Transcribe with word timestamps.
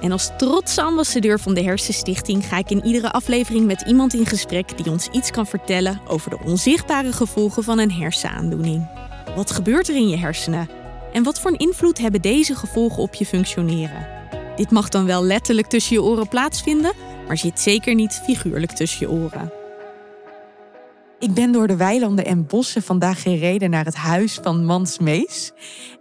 en 0.00 0.12
als 0.12 0.30
trotse 0.36 0.82
ambassadeur 0.82 1.40
van 1.40 1.54
de 1.54 1.62
Hersenstichting 1.62 2.46
ga 2.46 2.58
ik 2.58 2.70
in 2.70 2.84
iedere 2.84 3.10
aflevering 3.10 3.66
met 3.66 3.80
iemand 3.86 4.14
in 4.14 4.26
gesprek 4.26 4.76
die 4.82 4.92
ons 4.92 5.08
iets 5.12 5.30
kan 5.30 5.46
vertellen 5.46 6.00
over 6.08 6.30
de 6.30 6.38
onzichtbare 6.44 7.12
gevolgen 7.12 7.62
van 7.62 7.78
een 7.78 7.92
hersenaandoening. 7.92 8.88
Wat 9.36 9.50
gebeurt 9.50 9.88
er 9.88 9.94
in 9.94 10.08
je 10.08 10.16
hersenen? 10.16 10.68
En 11.12 11.22
wat 11.22 11.40
voor 11.40 11.50
een 11.50 11.58
invloed 11.58 11.98
hebben 11.98 12.22
deze 12.22 12.54
gevolgen 12.54 13.02
op 13.02 13.14
je 13.14 13.26
functioneren? 13.26 14.08
Dit 14.56 14.70
mag 14.70 14.88
dan 14.88 15.06
wel 15.06 15.24
letterlijk 15.24 15.66
tussen 15.66 15.94
je 15.94 16.02
oren 16.02 16.28
plaatsvinden, 16.28 16.92
maar 17.26 17.38
zit 17.38 17.60
zeker 17.60 17.94
niet 17.94 18.20
figuurlijk 18.24 18.72
tussen 18.72 19.00
je 19.00 19.12
oren. 19.12 19.65
Ik 21.26 21.34
ben 21.34 21.52
door 21.52 21.66
de 21.66 21.76
weilanden 21.76 22.24
en 22.24 22.46
bossen 22.46 22.82
vandaag 22.82 23.22
gereden 23.22 23.70
naar 23.70 23.84
het 23.84 23.94
huis 23.94 24.38
van 24.42 24.64
Mans 24.64 24.98
Mees. 24.98 25.52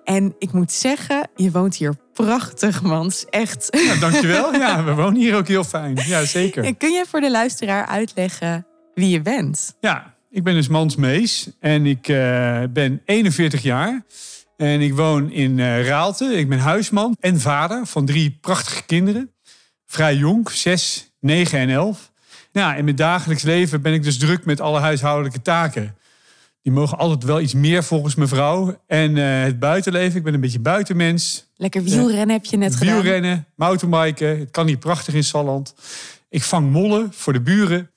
En 0.03 0.35
ik 0.39 0.51
moet 0.51 0.71
zeggen, 0.71 1.29
je 1.35 1.51
woont 1.51 1.75
hier 1.75 1.95
prachtig, 2.13 2.81
Mans. 2.81 3.25
Echt. 3.29 3.67
Ja, 3.71 3.95
dankjewel. 3.95 4.53
Ja, 4.59 4.83
we 4.83 4.93
wonen 4.93 5.21
hier 5.21 5.35
ook 5.35 5.47
heel 5.47 5.63
fijn. 5.63 5.99
Ja, 6.05 6.25
zeker. 6.25 6.63
En 6.63 6.77
kun 6.77 6.91
je 6.91 7.05
voor 7.07 7.21
de 7.21 7.31
luisteraar 7.31 7.85
uitleggen 7.85 8.65
wie 8.93 9.09
je 9.09 9.21
bent? 9.21 9.77
Ja, 9.79 10.15
ik 10.29 10.43
ben 10.43 10.53
dus 10.53 10.67
Mans 10.67 10.95
Mees 10.95 11.49
en 11.59 11.85
ik 11.85 12.07
uh, 12.07 12.63
ben 12.69 13.01
41 13.05 13.61
jaar. 13.61 14.05
En 14.57 14.81
ik 14.81 14.93
woon 14.93 15.31
in 15.31 15.57
uh, 15.57 15.87
Raalte. 15.87 16.25
Ik 16.25 16.49
ben 16.49 16.59
huisman 16.59 17.15
en 17.19 17.39
vader 17.39 17.85
van 17.85 18.05
drie 18.05 18.37
prachtige 18.41 18.83
kinderen. 18.85 19.31
Vrij 19.85 20.15
jong, 20.15 20.49
6, 20.49 21.11
9 21.19 21.59
en 21.59 21.69
11. 21.69 22.13
Ja, 22.61 22.75
in 22.75 22.83
mijn 22.83 22.95
dagelijks 22.95 23.43
leven 23.43 23.81
ben 23.81 23.93
ik 23.93 24.03
dus 24.03 24.17
druk 24.17 24.45
met 24.45 24.61
alle 24.61 24.79
huishoudelijke 24.79 25.41
taken. 25.41 25.95
Die 26.61 26.71
mogen 26.71 26.97
altijd 26.97 27.23
wel 27.23 27.39
iets 27.39 27.53
meer 27.53 27.83
volgens 27.83 28.15
mijn 28.15 28.29
vrouw. 28.29 28.81
En 28.87 29.15
uh, 29.15 29.43
het 29.43 29.59
buitenleven, 29.59 30.17
ik 30.17 30.23
ben 30.23 30.33
een 30.33 30.39
beetje 30.39 30.59
buitenmens. 30.59 31.45
Lekker 31.55 31.83
wielrennen 31.83 32.29
heb 32.29 32.45
je 32.45 32.57
net 32.57 32.77
wielrennen, 32.77 33.03
gedaan. 33.03 33.21
Wielrennen, 33.21 33.45
mountainbiken. 33.55 34.39
Het 34.39 34.51
kan 34.51 34.67
hier 34.67 34.77
prachtig 34.77 35.13
in 35.13 35.23
Salland. 35.23 35.75
Ik 36.29 36.43
vang 36.43 36.71
mollen 36.71 37.09
voor 37.13 37.33
de 37.33 37.41
buren. 37.41 37.91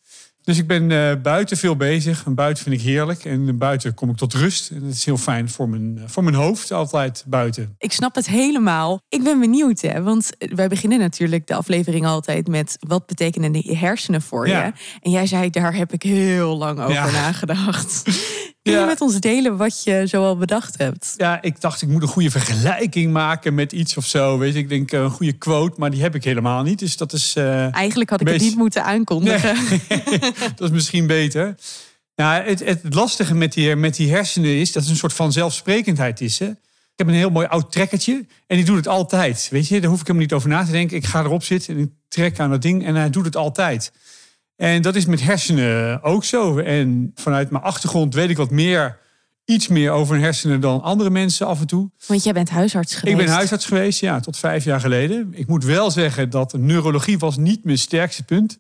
Dus 0.48 0.58
ik 0.58 0.66
ben 0.66 0.90
uh, 0.90 1.12
buiten 1.22 1.56
veel 1.56 1.76
bezig. 1.76 2.24
En 2.26 2.34
buiten 2.34 2.62
vind 2.64 2.76
ik 2.76 2.82
heerlijk. 2.82 3.24
En 3.24 3.58
buiten 3.58 3.94
kom 3.94 4.10
ik 4.10 4.16
tot 4.16 4.34
rust. 4.34 4.70
En 4.70 4.80
dat 4.80 4.92
is 4.92 5.04
heel 5.04 5.16
fijn 5.16 5.48
voor 5.48 5.68
mijn, 5.68 6.02
voor 6.06 6.24
mijn 6.24 6.36
hoofd, 6.36 6.72
altijd 6.72 7.24
buiten. 7.26 7.74
Ik 7.78 7.92
snap 7.92 8.14
het 8.14 8.26
helemaal. 8.26 9.00
Ik 9.08 9.22
ben 9.22 9.40
benieuwd, 9.40 9.80
hè? 9.80 10.02
want 10.02 10.30
wij 10.38 10.68
beginnen 10.68 10.98
natuurlijk 10.98 11.46
de 11.46 11.54
aflevering 11.54 12.06
altijd 12.06 12.48
met... 12.48 12.76
wat 12.80 13.06
betekenen 13.06 13.52
de 13.52 13.76
hersenen 13.76 14.22
voor 14.22 14.48
Ja. 14.48 14.64
je? 14.64 14.72
En 15.02 15.10
jij 15.10 15.26
zei, 15.26 15.50
daar 15.50 15.74
heb 15.74 15.92
ik 15.92 16.02
heel 16.02 16.56
lang 16.56 16.78
over 16.80 16.92
Ja. 16.92 17.10
nagedacht. 17.10 18.02
Kun 18.68 18.76
je 18.76 18.82
Ja. 18.82 18.90
met 18.92 19.00
ons 19.00 19.20
delen 19.20 19.56
wat 19.56 19.82
je 19.82 20.02
zoal 20.06 20.36
bedacht 20.36 20.78
hebt? 20.78 21.14
Ja, 21.16 21.42
ik 21.42 21.60
dacht 21.60 21.82
ik 21.82 21.88
moet 21.88 22.02
een 22.02 22.08
goede 22.08 22.30
vergelijking 22.30 23.12
maken 23.12 23.54
met 23.54 23.72
iets 23.72 23.96
of 23.96 24.06
zo. 24.06 24.38
Weet 24.38 24.52
je, 24.52 24.58
ik 24.58 24.68
denk 24.68 24.92
eh, 24.92 25.00
een 25.00 25.10
goede 25.10 25.32
quote, 25.32 25.74
maar 25.78 25.90
die 25.90 26.02
heb 26.02 26.14
ik 26.14 26.24
helemaal 26.24 26.62
niet. 26.62 26.78
Dus 26.78 26.96
dat 26.96 27.12
is, 27.12 27.34
eh, 27.36 27.74
Eigenlijk 27.74 28.10
had 28.10 28.20
ik 28.20 28.28
het 28.28 28.40
niet 28.40 28.56
moeten 28.56 28.84
aankondigen. 28.84 29.56
dat 30.56 30.60
is 30.60 30.70
misschien 30.70 31.06
beter. 31.06 31.54
Ja, 32.14 32.42
het, 32.42 32.64
het 32.64 32.94
lastige 32.94 33.34
met 33.34 33.52
die, 33.52 33.76
met 33.76 33.96
die 33.96 34.10
hersenen 34.10 34.56
is 34.56 34.72
dat 34.72 34.82
het 34.82 34.90
een 34.92 34.98
soort 34.98 35.12
van 35.12 35.32
zelfsprekendheid 35.32 36.20
is. 36.20 36.38
Hè? 36.38 36.46
Ik 36.46 36.56
heb 37.04 37.06
een 37.06 37.14
heel 37.14 37.30
mooi 37.30 37.46
oud 37.46 37.72
trekkertje 37.72 38.26
en 38.46 38.56
die 38.56 38.64
doet 38.64 38.76
het 38.76 38.88
altijd. 38.88 39.48
Weet 39.50 39.68
je, 39.68 39.80
daar 39.80 39.90
hoef 39.90 40.00
ik 40.00 40.06
helemaal 40.06 40.26
niet 40.28 40.36
over 40.36 40.48
na 40.48 40.64
te 40.64 40.70
denken. 40.70 40.96
Ik 40.96 41.06
ga 41.06 41.20
erop 41.20 41.42
zitten 41.44 41.74
en 41.74 41.80
ik 41.80 41.90
trek 42.08 42.40
aan 42.40 42.50
dat 42.50 42.62
ding 42.62 42.86
en 42.86 42.94
hij 42.94 43.10
doet 43.10 43.24
het 43.24 43.36
altijd. 43.36 43.92
En 44.58 44.82
dat 44.82 44.96
is 44.96 45.06
met 45.06 45.22
hersenen 45.22 46.02
ook 46.02 46.24
zo. 46.24 46.58
En 46.58 47.12
vanuit 47.14 47.50
mijn 47.50 47.62
achtergrond 47.64 48.14
weet 48.14 48.30
ik 48.30 48.36
wat 48.36 48.50
meer, 48.50 48.98
iets 49.44 49.68
meer 49.68 49.90
over 49.90 50.16
een 50.16 50.22
hersenen 50.22 50.60
dan 50.60 50.82
andere 50.82 51.10
mensen 51.10 51.46
af 51.46 51.60
en 51.60 51.66
toe. 51.66 51.90
Want 52.06 52.24
jij 52.24 52.32
bent 52.32 52.50
huisarts 52.50 52.94
geweest. 52.94 53.18
Ik 53.18 53.24
ben 53.24 53.34
huisarts 53.34 53.64
geweest, 53.66 54.00
ja, 54.00 54.20
tot 54.20 54.36
vijf 54.38 54.64
jaar 54.64 54.80
geleden. 54.80 55.28
Ik 55.30 55.46
moet 55.46 55.64
wel 55.64 55.90
zeggen 55.90 56.30
dat 56.30 56.52
neurologie 56.52 57.18
was 57.18 57.36
niet 57.36 57.64
mijn 57.64 57.78
sterkste 57.78 58.22
punt. 58.22 58.52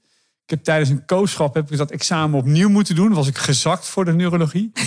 Ik 0.44 0.54
heb 0.54 0.64
tijdens 0.64 0.90
een 0.90 1.04
kooschap 1.04 1.54
heb 1.54 1.70
ik 1.70 1.78
dat 1.78 1.90
examen 1.90 2.38
opnieuw 2.38 2.68
moeten 2.68 2.94
doen. 2.94 3.12
Was 3.12 3.28
ik 3.28 3.38
gezakt 3.38 3.86
voor 3.86 4.04
de 4.04 4.12
neurologie. 4.12 4.70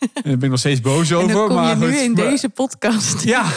en 0.00 0.08
daar 0.12 0.22
ben 0.22 0.42
ik 0.42 0.50
nog 0.50 0.58
steeds 0.58 0.80
boos 0.80 1.12
over. 1.12 1.28
En 1.28 1.34
dan 1.34 1.46
kom 1.46 1.56
maar 1.56 1.68
je 1.78 1.86
nu 1.86 1.92
goed, 1.92 2.00
in 2.00 2.12
maar- 2.12 2.24
deze 2.24 2.48
podcast. 2.48 3.22
Ja. 3.22 3.44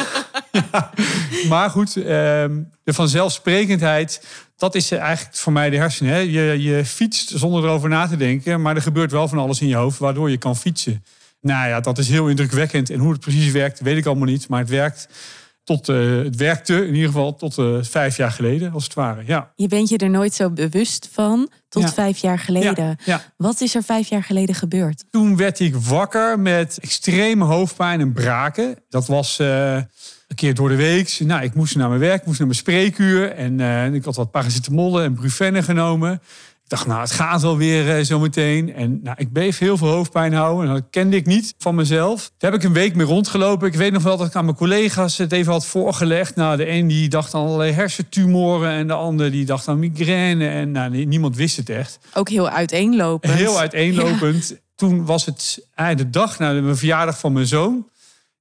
maar 1.49 1.69
goed, 1.69 1.95
ehm, 1.95 2.61
de 2.83 2.93
vanzelfsprekendheid, 2.93 4.25
dat 4.57 4.75
is 4.75 4.91
eigenlijk 4.91 5.35
voor 5.35 5.53
mij 5.53 5.69
de 5.69 5.77
hersenen. 5.77 6.13
Hè? 6.13 6.19
Je, 6.19 6.61
je 6.63 6.85
fietst 6.85 7.29
zonder 7.29 7.63
erover 7.63 7.89
na 7.89 8.07
te 8.07 8.17
denken, 8.17 8.61
maar 8.61 8.75
er 8.75 8.81
gebeurt 8.81 9.11
wel 9.11 9.27
van 9.27 9.37
alles 9.37 9.61
in 9.61 9.67
je 9.67 9.75
hoofd 9.75 9.99
waardoor 9.99 10.29
je 10.29 10.37
kan 10.37 10.55
fietsen. 10.55 11.03
Nou 11.41 11.67
ja, 11.69 11.79
dat 11.79 11.97
is 11.97 12.09
heel 12.09 12.27
indrukwekkend. 12.27 12.89
En 12.89 12.99
hoe 12.99 13.11
het 13.11 13.21
precies 13.21 13.51
werkt, 13.51 13.79
weet 13.79 13.97
ik 13.97 14.05
allemaal 14.05 14.27
niet. 14.27 14.47
Maar 14.47 14.59
het 14.59 14.69
werkt 14.69 15.07
tot, 15.63 15.89
eh, 15.89 16.17
het 16.17 16.35
werkte 16.35 16.87
in 16.87 16.93
ieder 16.93 17.07
geval 17.07 17.35
tot 17.35 17.57
eh, 17.57 17.77
vijf 17.81 18.17
jaar 18.17 18.31
geleden, 18.31 18.71
als 18.71 18.83
het 18.83 18.93
ware. 18.93 19.23
Ja. 19.25 19.51
Je 19.55 19.67
bent 19.67 19.89
je 19.89 19.97
er 19.97 20.09
nooit 20.09 20.33
zo 20.33 20.49
bewust 20.49 21.09
van 21.11 21.49
tot 21.69 21.83
Ja. 21.83 21.91
vijf 21.91 22.17
jaar 22.17 22.39
geleden. 22.39 22.85
Ja, 22.85 22.95
ja. 23.05 23.21
Wat 23.37 23.61
is 23.61 23.75
er 23.75 23.83
vijf 23.83 24.07
jaar 24.09 24.23
geleden 24.23 24.55
gebeurd? 24.55 25.05
Toen 25.09 25.37
werd 25.37 25.59
ik 25.59 25.75
wakker 25.75 26.39
met 26.39 26.77
extreme 26.81 27.43
hoofdpijn 27.45 27.99
en 27.99 28.13
braken. 28.13 28.77
Dat 28.89 29.07
was 29.07 29.39
eh, 29.39 29.77
een 30.27 30.35
keer 30.35 30.53
door 30.53 30.69
de 30.69 30.75
week. 30.75 31.17
Nou, 31.19 31.43
ik 31.43 31.53
moest 31.53 31.75
naar 31.75 31.87
mijn 31.89 31.99
werk, 32.01 32.25
moest 32.25 32.37
naar 32.37 32.47
mijn 32.47 32.59
spreekuur. 32.59 33.31
En 33.31 33.59
eh, 33.59 33.93
ik 33.93 34.03
had 34.05 34.15
wat 34.15 34.31
paracetamol 34.31 35.01
en 35.01 35.13
brufenne 35.13 35.63
genomen. 35.63 36.13
Ik 36.63 36.73
dacht, 36.73 36.87
nou, 36.87 37.01
het 37.01 37.11
gaat 37.11 37.41
wel 37.41 37.57
weer 37.57 37.95
eh, 37.97 38.03
zo 38.03 38.19
meteen. 38.19 38.73
En 38.73 38.99
nou, 39.03 39.15
ik 39.19 39.31
bleef 39.31 39.57
heel 39.57 39.77
veel 39.77 39.87
hoofdpijn 39.87 40.33
houden. 40.33 40.67
En 40.67 40.73
dat 40.73 40.83
kende 40.89 41.15
ik 41.15 41.25
niet 41.25 41.53
van 41.57 41.75
mezelf. 41.75 42.31
Daar 42.37 42.51
heb 42.51 42.59
ik 42.59 42.65
een 42.65 42.73
week 42.73 42.95
mee 42.95 43.05
rondgelopen. 43.05 43.67
Ik 43.67 43.75
weet 43.75 43.91
nog 43.91 44.03
wel 44.03 44.17
dat 44.17 44.27
ik 44.27 44.35
aan 44.35 44.45
mijn 44.45 44.57
collega's 44.57 45.17
het 45.17 45.31
even 45.31 45.51
had 45.51 45.65
voorgelegd. 45.65 46.35
Nou, 46.35 46.57
de 46.57 46.69
een 46.69 46.87
die 46.87 47.09
dacht 47.09 47.33
aan 47.33 47.41
allerlei 47.45 47.71
hersentumoren. 47.71 48.71
En 48.71 48.87
de 48.87 48.93
ander 48.93 49.31
die 49.31 49.45
dacht 49.45 49.67
aan 49.67 49.79
migraine. 49.79 50.47
En 50.47 50.71
nou, 50.71 50.89
nie- 50.89 51.05
niemand 51.07 51.35
wist 51.35 51.57
het 51.57 51.69
echt. 51.69 51.99
Ook 52.13 52.29
heel 52.29 52.49
uiteenlopend. 52.49 53.33
Heel 53.33 53.59
uiteenlopend. 53.59 54.55
Toen 54.75 55.05
was 55.05 55.25
het 55.25 55.67
eigenlijk 55.75 56.13
de 56.13 56.19
dag 56.19 56.39
na 56.39 56.53
de 56.53 56.75
verjaardag 56.75 57.19
van 57.19 57.33
mijn 57.33 57.47
zoon. 57.47 57.87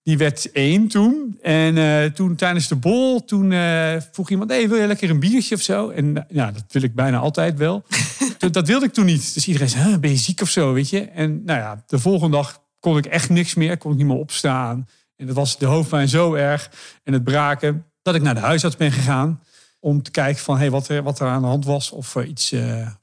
Die 0.06 0.18
werd 0.18 0.52
één 0.52 0.88
toen. 0.88 1.38
En 1.42 1.78
eh, 1.78 2.10
toen 2.10 2.34
tijdens 2.34 2.68
de 2.68 2.76
bol, 2.76 3.24
toen 3.24 3.52
eh, 3.52 3.96
vroeg 4.12 4.30
iemand... 4.30 4.50
Hey, 4.50 4.68
wil 4.68 4.78
je 4.78 4.86
lekker 4.86 5.10
een 5.10 5.20
biertje 5.20 5.54
of 5.54 5.60
zo? 5.60 5.88
En 5.88 6.16
eh, 6.16 6.22
ja, 6.28 6.50
dat 6.52 6.64
wil 6.68 6.82
ik 6.82 6.94
bijna 6.94 7.18
altijd 7.18 7.58
wel. 7.58 7.84
Toen- 8.38 8.52
dat 8.52 8.66
wilde 8.66 8.86
ik 8.86 8.92
toen 8.92 9.04
niet. 9.04 9.34
Dus 9.34 9.46
iedereen 9.46 9.68
zei, 9.68 9.84
"Huh, 9.84 9.98
ben 9.98 10.10
je 10.10 10.16
ziek 10.16 10.40
of 10.40 10.48
zo, 10.48 10.72
weet 10.72 10.90
je? 10.90 11.00
En 11.00 11.44
nou 11.44 11.58
ja, 11.60 11.82
de 11.86 11.98
volgende 11.98 12.36
dag 12.36 12.62
kon 12.80 12.98
ik 12.98 13.06
echt 13.06 13.28
niks 13.30 13.54
meer. 13.54 13.78
Kon 13.78 13.92
ik 13.92 13.96
niet 13.98 14.06
meer 14.06 14.16
opstaan. 14.16 14.88
En 15.16 15.26
dat 15.26 15.34
was 15.36 15.58
de 15.58 15.66
hoofdpijn 15.66 16.08
zo 16.08 16.34
erg. 16.34 16.70
En 17.04 17.12
het 17.12 17.24
braken. 17.24 17.84
Dat 18.02 18.14
ik 18.14 18.22
naar 18.22 18.34
de 18.34 18.40
huisarts 18.40 18.76
ben 18.76 18.92
gegaan. 18.92 19.40
Om 19.80 20.02
te 20.02 20.10
kijken 20.10 20.42
van 20.42 20.58
hey, 20.58 20.70
wat, 20.70 20.88
er, 20.88 21.02
wat 21.02 21.20
er 21.20 21.26
aan 21.28 21.42
de 21.42 21.48
hand 21.48 21.64
was. 21.64 21.90
Of 21.90 22.14
er, 22.14 22.24
iets, 22.24 22.54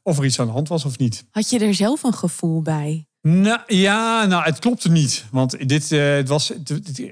of 0.04 0.18
er 0.18 0.26
iets 0.26 0.40
aan 0.40 0.46
de 0.48 0.52
hand 0.52 0.68
was 0.68 0.86
of 0.86 0.98
niet. 0.98 1.26
Had 1.32 1.50
je 1.50 1.60
er 1.60 1.74
zelf 1.74 2.04
een 2.04 2.14
gevoel 2.14 2.62
bij? 2.62 3.08
Nou, 3.28 3.60
ja, 3.68 4.26
nou, 4.26 4.44
het 4.44 4.60
klopte 4.60 4.92
niet. 4.92 5.26
Want 5.32 5.68
dit, 5.70 5.92
eh, 5.92 6.14
het, 6.14 6.28
was, 6.28 6.54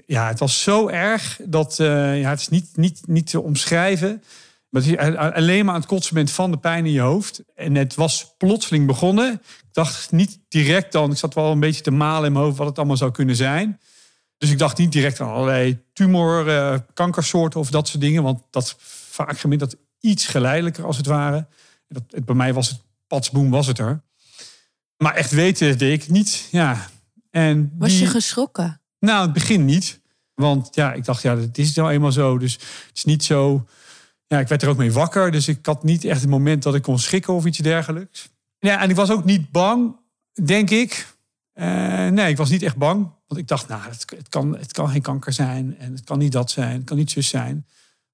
ja, 0.05 0.27
het 0.27 0.39
was 0.39 0.63
zo 0.63 0.87
erg 0.87 1.39
dat 1.43 1.79
eh, 1.79 2.19
ja, 2.21 2.29
het 2.29 2.39
is 2.39 2.49
niet, 2.49 2.69
niet, 2.75 3.01
niet 3.07 3.29
te 3.29 3.41
omschrijven. 3.41 4.23
Maar 4.69 4.81
je 4.81 5.17
alleen 5.17 5.65
maar 5.65 5.73
aan 5.73 5.79
het 5.79 5.89
kotsen 5.89 6.13
bent 6.13 6.31
van 6.31 6.51
de 6.51 6.57
pijn 6.57 6.85
in 6.85 6.91
je 6.91 6.99
hoofd. 6.99 7.43
En 7.55 7.75
het 7.75 7.95
was 7.95 8.33
plotseling 8.37 8.87
begonnen. 8.87 9.33
Ik 9.33 9.63
dacht 9.71 10.11
niet 10.11 10.39
direct 10.47 10.91
dan, 10.91 11.11
ik 11.11 11.17
zat 11.17 11.33
wel 11.33 11.51
een 11.51 11.59
beetje 11.59 11.81
te 11.81 11.91
malen 11.91 12.25
in 12.25 12.31
mijn 12.31 12.45
hoofd 12.45 12.57
wat 12.57 12.67
het 12.67 12.77
allemaal 12.77 12.97
zou 12.97 13.11
kunnen 13.11 13.35
zijn. 13.35 13.79
Dus 14.37 14.49
ik 14.49 14.57
dacht 14.57 14.77
niet 14.77 14.91
direct 14.91 15.19
aan 15.19 15.31
allerlei 15.31 15.83
tumor, 15.93 16.49
eh, 16.49 16.77
kankersoorten 16.93 17.59
of 17.59 17.69
dat 17.69 17.87
soort 17.87 18.01
dingen. 18.01 18.23
Want 18.23 18.41
dat 18.49 18.75
vaak 19.09 19.39
gemiddeld 19.39 19.75
iets 19.99 20.27
geleidelijker 20.27 20.85
als 20.85 20.97
het 20.97 21.05
ware. 21.05 21.47
Dat, 21.87 22.03
het, 22.09 22.25
bij 22.25 22.35
mij 22.35 22.53
was 22.53 22.69
het 22.69 22.81
patsboom, 23.07 23.49
was 23.49 23.67
het 23.67 23.79
er. 23.79 24.01
Maar 25.01 25.13
echt 25.13 25.31
weten 25.31 25.77
deed 25.77 26.03
ik 26.03 26.09
niet. 26.09 26.47
Ja. 26.51 26.87
En 27.29 27.71
Was 27.77 27.89
die- 27.89 27.99
je 27.99 28.05
geschrokken? 28.07 28.81
nou, 28.99 29.17
in 29.17 29.23
het 29.23 29.33
begin 29.33 29.65
niet. 29.65 29.99
Want 30.33 30.67
ja, 30.71 30.93
ik 30.93 31.05
dacht, 31.05 31.21
ja, 31.21 31.37
het 31.37 31.57
is 31.57 31.73
nou 31.73 31.91
eenmaal 31.91 32.11
zo. 32.11 32.37
Dus 32.37 32.53
het 32.53 32.91
is 32.93 33.03
niet 33.03 33.23
zo... 33.23 33.65
Ja, 34.27 34.39
ik 34.39 34.47
werd 34.47 34.61
er 34.61 34.69
ook 34.69 34.77
mee 34.77 34.91
wakker. 34.91 35.31
Dus 35.31 35.47
ik 35.47 35.65
had 35.65 35.83
niet 35.83 36.05
echt 36.05 36.21
het 36.21 36.29
moment 36.29 36.63
dat 36.63 36.75
ik 36.75 36.81
kon 36.81 36.99
schrikken 36.99 37.33
of 37.33 37.45
iets 37.45 37.57
dergelijks. 37.57 38.29
Ja, 38.59 38.81
en 38.81 38.89
ik 38.89 38.95
was 38.95 39.09
ook 39.11 39.25
niet 39.25 39.51
bang, 39.51 39.95
denk 40.43 40.69
ik. 40.69 41.07
Eh, 41.53 42.07
nee, 42.07 42.29
ik 42.29 42.37
was 42.37 42.49
niet 42.49 42.61
echt 42.63 42.75
bang. 42.77 43.09
Want 43.27 43.39
ik 43.41 43.47
dacht, 43.47 43.67
nou, 43.67 43.81
het, 43.83 44.05
het, 44.17 44.29
kan, 44.29 44.57
het 44.57 44.71
kan 44.71 44.89
geen 44.89 45.01
kanker 45.01 45.33
zijn. 45.33 45.77
En 45.77 45.91
het 45.91 46.03
kan 46.03 46.17
niet 46.17 46.31
dat 46.31 46.51
zijn. 46.51 46.73
Het 46.73 46.83
kan 46.83 46.97
niet 46.97 47.11
zus 47.11 47.27
zijn. 47.27 47.65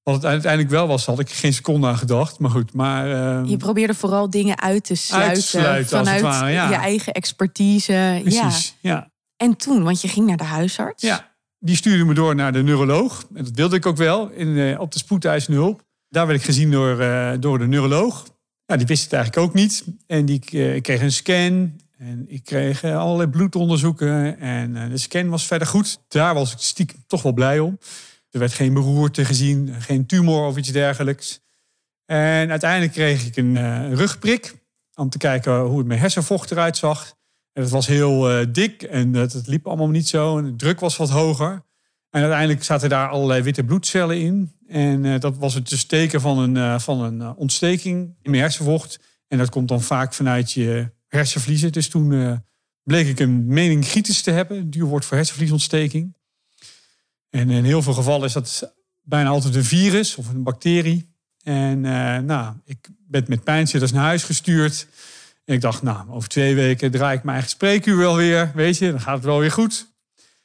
Wat 0.07 0.15
het 0.15 0.25
uiteindelijk 0.25 0.71
wel 0.71 0.87
was, 0.87 1.05
had 1.05 1.19
ik 1.19 1.29
geen 1.29 1.53
seconde 1.53 1.87
aan 1.87 1.97
gedacht. 1.97 2.39
Maar 2.39 2.51
goed, 2.51 2.73
maar... 2.73 3.07
Uh, 3.07 3.49
je 3.49 3.57
probeerde 3.57 3.93
vooral 3.93 4.29
dingen 4.29 4.61
uit 4.61 4.83
te 4.83 4.95
sluiten, 4.95 5.29
uit 5.29 5.41
te 5.41 5.47
sluiten 5.47 5.97
vanuit 5.97 6.21
ware, 6.21 6.51
ja. 6.51 6.69
je 6.69 6.75
eigen 6.75 7.13
expertise. 7.13 8.19
Precies, 8.21 8.75
ja. 8.79 8.91
ja. 8.91 9.11
En 9.37 9.55
toen, 9.55 9.83
want 9.83 10.01
je 10.01 10.07
ging 10.07 10.27
naar 10.27 10.37
de 10.37 10.43
huisarts. 10.43 11.03
Ja, 11.03 11.31
die 11.59 11.75
stuurde 11.75 12.05
me 12.05 12.13
door 12.13 12.35
naar 12.35 12.51
de 12.51 12.63
neuroloog. 12.63 13.25
En 13.33 13.43
dat 13.43 13.53
wilde 13.55 13.75
ik 13.75 13.85
ook 13.85 13.97
wel, 13.97 14.29
in, 14.29 14.47
uh, 14.47 14.79
op 14.79 14.91
de 14.91 14.99
spoedeisende 14.99 15.57
hulp. 15.57 15.83
Daar 16.09 16.27
werd 16.27 16.39
ik 16.39 16.45
gezien 16.45 16.71
door, 16.71 17.01
uh, 17.01 17.31
door 17.39 17.59
de 17.59 17.67
neuroloog. 17.67 18.25
Ja, 18.65 18.77
die 18.77 18.87
wist 18.87 19.03
het 19.03 19.13
eigenlijk 19.13 19.47
ook 19.47 19.53
niet. 19.53 19.83
En 20.05 20.25
die, 20.25 20.39
ik 20.49 20.83
kreeg 20.83 21.01
een 21.01 21.11
scan 21.11 21.81
en 21.97 22.25
ik 22.27 22.43
kreeg 22.43 22.83
allerlei 22.83 23.29
bloedonderzoeken. 23.29 24.39
En 24.39 24.89
de 24.89 24.97
scan 24.97 25.29
was 25.29 25.47
verder 25.47 25.67
goed. 25.67 25.99
Daar 26.07 26.33
was 26.33 26.51
ik 26.51 26.59
stiekem 26.59 27.03
toch 27.07 27.21
wel 27.21 27.33
blij 27.33 27.59
om. 27.59 27.77
Er 28.31 28.39
werd 28.39 28.53
geen 28.53 28.73
beroerte 28.73 29.25
gezien, 29.25 29.81
geen 29.81 30.05
tumor 30.05 30.47
of 30.47 30.57
iets 30.57 30.71
dergelijks. 30.71 31.41
En 32.05 32.49
uiteindelijk 32.49 32.91
kreeg 32.91 33.25
ik 33.25 33.35
een 33.35 33.55
uh, 33.55 33.93
rugprik 33.93 34.55
om 34.95 35.09
te 35.09 35.17
kijken 35.17 35.59
hoe 35.59 35.77
het 35.77 35.87
mijn 35.87 35.99
hersenvocht 35.99 36.51
eruit 36.51 36.77
zag. 36.77 37.15
En 37.53 37.61
het 37.61 37.71
was 37.71 37.87
heel 37.87 38.39
uh, 38.39 38.45
dik 38.51 38.83
en 38.83 39.13
het, 39.13 39.47
liep 39.47 39.67
allemaal 39.67 39.89
niet 39.89 40.07
zo. 40.07 40.37
En 40.37 40.43
de 40.43 40.55
druk 40.55 40.79
was 40.79 40.97
wat 40.97 41.09
hoger. 41.09 41.65
En 42.09 42.21
uiteindelijk 42.21 42.63
zaten 42.63 42.89
daar 42.89 43.09
allerlei 43.09 43.41
witte 43.41 43.63
bloedcellen 43.63 44.17
in. 44.17 44.55
En 44.67 45.03
uh, 45.03 45.19
dat 45.19 45.37
was 45.37 45.53
het 45.53 45.69
dus 45.69 45.85
teken 45.85 46.21
van 46.21 46.37
een, 46.37 46.81
van 46.81 47.01
een 47.01 47.35
ontsteking 47.35 48.15
in 48.21 48.31
mijn 48.31 48.43
hersenvocht. 48.43 48.99
En 49.27 49.37
dat 49.37 49.49
komt 49.49 49.67
dan 49.67 49.81
vaak 49.81 50.13
vanuit 50.13 50.51
je 50.51 50.91
hersenvliezen. 51.07 51.71
Dus 51.71 51.89
toen 51.89 52.41
bleek 52.83 53.07
ik 53.07 53.19
een 53.19 53.45
meningitis 53.45 54.21
te 54.21 54.31
hebben. 54.31 54.69
Duur 54.69 54.85
woord 54.85 55.05
voor 55.05 55.17
hersenvliesontsteking. 55.17 56.15
En 57.29 57.49
in 57.49 57.63
heel 57.63 57.81
veel 57.81 57.93
gevallen 57.93 58.27
is 58.27 58.33
dat 58.33 58.73
bijna 59.03 59.29
altijd 59.29 59.55
een 59.55 59.63
virus 59.63 60.15
of 60.15 60.29
een 60.29 60.43
bacterie. 60.43 61.15
En 61.43 61.83
uh, 61.83 62.17
nou, 62.17 62.53
ik 62.65 62.89
ben 63.07 63.23
met 63.27 63.43
pijnzitters 63.43 63.91
naar 63.91 64.03
huis 64.03 64.23
gestuurd. 64.23 64.87
En 65.45 65.53
ik 65.53 65.61
dacht, 65.61 65.81
nou, 65.81 66.09
over 66.09 66.29
twee 66.29 66.55
weken 66.55 66.91
draai 66.91 67.17
ik 67.17 67.23
mijn 67.23 67.35
eigen 67.35 67.49
spreekuur 67.49 67.97
wel 67.97 68.15
weer. 68.15 68.51
Weet 68.55 68.77
je, 68.77 68.91
dan 68.91 69.01
gaat 69.01 69.15
het 69.15 69.23
wel 69.23 69.39
weer 69.39 69.51
goed. 69.51 69.95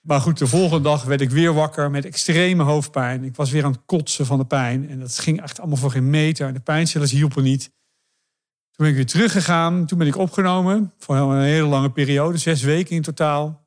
Maar 0.01 0.21
goed, 0.21 0.39
de 0.39 0.47
volgende 0.47 0.83
dag 0.83 1.05
werd 1.05 1.21
ik 1.21 1.31
weer 1.31 1.55
wakker 1.55 1.91
met 1.91 2.05
extreme 2.05 2.63
hoofdpijn. 2.63 3.25
Ik 3.25 3.37
was 3.37 3.51
weer 3.51 3.65
aan 3.65 3.73
het 3.73 3.81
kotsen 3.87 4.27
van 4.27 4.39
de 4.39 4.45
pijn. 4.45 4.91
En 4.91 5.01
dat 5.01 5.19
ging 5.19 5.43
echt 5.43 5.59
allemaal 5.59 5.77
voor 5.77 5.91
geen 5.91 6.11
meter. 6.11 6.53
De 6.53 6.61
pijnstillers 6.61 7.11
hielpen 7.11 7.43
niet. 7.43 7.63
Toen 7.63 8.87
ben 8.87 8.89
ik 8.89 8.95
weer 8.95 9.07
teruggegaan. 9.07 9.87
Toen 9.87 9.99
ben 9.99 10.07
ik 10.07 10.17
opgenomen 10.17 10.93
voor 10.99 11.17
een 11.17 11.43
hele 11.43 11.67
lange 11.67 11.91
periode, 11.91 12.39
zes 12.39 12.63
weken 12.63 12.97
in 12.97 13.03
totaal 13.03 13.62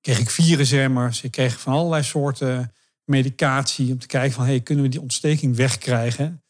kreeg 0.00 0.18
ik 0.18 0.30
virusremmers. 0.30 1.22
Ik 1.22 1.30
kreeg 1.30 1.60
van 1.60 1.72
allerlei 1.72 2.02
soorten 2.02 2.72
medicatie 3.04 3.92
om 3.92 3.98
te 3.98 4.06
kijken 4.06 4.32
van 4.32 4.44
hey, 4.44 4.60
kunnen 4.60 4.84
we 4.84 4.90
die 4.90 5.00
ontsteking 5.00 5.56
wegkrijgen. 5.56 6.42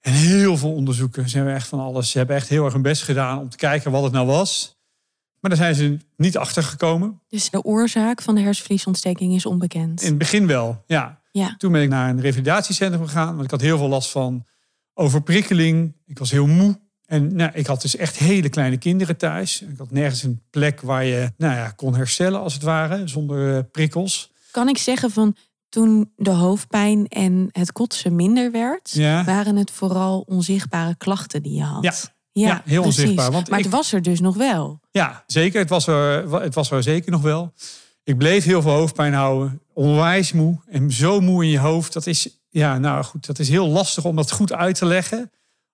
En 0.00 0.12
heel 0.12 0.56
veel 0.56 0.72
onderzoeken. 0.72 1.28
Ze 1.28 1.36
hebben 1.36 1.54
echt 1.54 1.68
van 1.68 1.80
alles. 1.80 2.10
Ze 2.10 2.18
hebben 2.18 2.36
echt 2.36 2.48
heel 2.48 2.64
erg 2.64 2.72
hun 2.72 2.82
best 2.82 3.02
gedaan 3.02 3.38
om 3.38 3.48
te 3.48 3.56
kijken 3.56 3.90
wat 3.90 4.02
het 4.02 4.12
nou 4.12 4.26
was. 4.26 4.78
Maar 5.40 5.50
daar 5.50 5.60
zijn 5.60 5.74
ze 5.74 5.98
niet 6.16 6.36
achter 6.36 6.62
gekomen. 6.62 7.20
Dus 7.28 7.50
de 7.50 7.64
oorzaak 7.64 8.22
van 8.22 8.34
de 8.34 8.40
hersenvliesontsteking 8.40 9.34
is 9.34 9.46
onbekend? 9.46 10.02
In 10.02 10.08
het 10.08 10.18
begin 10.18 10.46
wel, 10.46 10.84
ja. 10.86 11.20
ja. 11.32 11.54
Toen 11.56 11.72
ben 11.72 11.82
ik 11.82 11.88
naar 11.88 12.10
een 12.10 12.20
revalidatiecentrum 12.20 13.06
gegaan. 13.06 13.32
Want 13.32 13.44
ik 13.44 13.50
had 13.50 13.60
heel 13.60 13.78
veel 13.78 13.88
last 13.88 14.10
van 14.10 14.46
overprikkeling. 14.94 15.96
Ik 16.06 16.18
was 16.18 16.30
heel 16.30 16.46
moe. 16.46 16.80
En 17.10 17.36
nou, 17.36 17.50
ik 17.54 17.66
had 17.66 17.82
dus 17.82 17.96
echt 17.96 18.16
hele 18.16 18.48
kleine 18.48 18.76
kinderen 18.76 19.16
thuis. 19.16 19.60
Ik 19.60 19.78
had 19.78 19.90
nergens 19.90 20.22
een 20.22 20.42
plek 20.50 20.80
waar 20.80 21.04
je 21.04 21.32
nou 21.36 21.54
ja, 21.54 21.70
kon 21.70 21.94
herstellen, 21.94 22.40
als 22.40 22.54
het 22.54 22.62
ware, 22.62 23.08
zonder 23.08 23.56
eh, 23.56 23.62
prikkels. 23.72 24.30
Kan 24.50 24.68
ik 24.68 24.78
zeggen 24.78 25.10
van 25.10 25.36
toen 25.68 26.12
de 26.16 26.30
hoofdpijn 26.30 27.06
en 27.06 27.48
het 27.52 27.72
kotsen 27.72 28.16
minder 28.16 28.50
werd, 28.50 28.94
waren 29.24 29.56
het 29.56 29.70
vooral 29.70 30.20
onzichtbare 30.20 30.96
klachten 30.96 31.42
die 31.42 31.54
je 31.54 31.62
had? 31.62 31.82
Ja, 31.82 31.92
ja, 32.32 32.62
heel 32.64 32.82
onzichtbaar. 32.82 33.30
Want 33.30 33.50
maar 33.50 33.58
het 33.58 33.68
was 33.68 33.92
er 33.92 34.02
dus 34.02 34.20
nog 34.20 34.36
wel. 34.36 34.80
Ja, 34.90 35.24
zeker. 35.26 35.60
Het 35.60 35.68
was, 35.68 35.86
er, 35.86 36.32
het 36.42 36.54
was 36.54 36.70
er 36.70 36.82
zeker 36.82 37.10
nog 37.10 37.22
wel. 37.22 37.52
Ik 38.04 38.18
bleef 38.18 38.44
heel 38.44 38.62
veel 38.62 38.72
hoofdpijn 38.72 39.14
houden. 39.14 39.60
Onwijs 39.72 40.32
moe. 40.32 40.60
En 40.66 40.92
zo 40.92 41.20
moe 41.20 41.44
in 41.44 41.50
je 41.50 41.58
hoofd. 41.58 41.92
Dat 41.92 42.06
is, 42.06 42.40
ja, 42.48 42.78
nou 42.78 43.04
goed, 43.04 43.26
dat 43.26 43.38
is 43.38 43.48
heel 43.48 43.68
lastig 43.68 44.04
om 44.04 44.16
dat 44.16 44.30
goed 44.30 44.52
uit 44.52 44.74
te 44.74 44.86
leggen. 44.86 45.30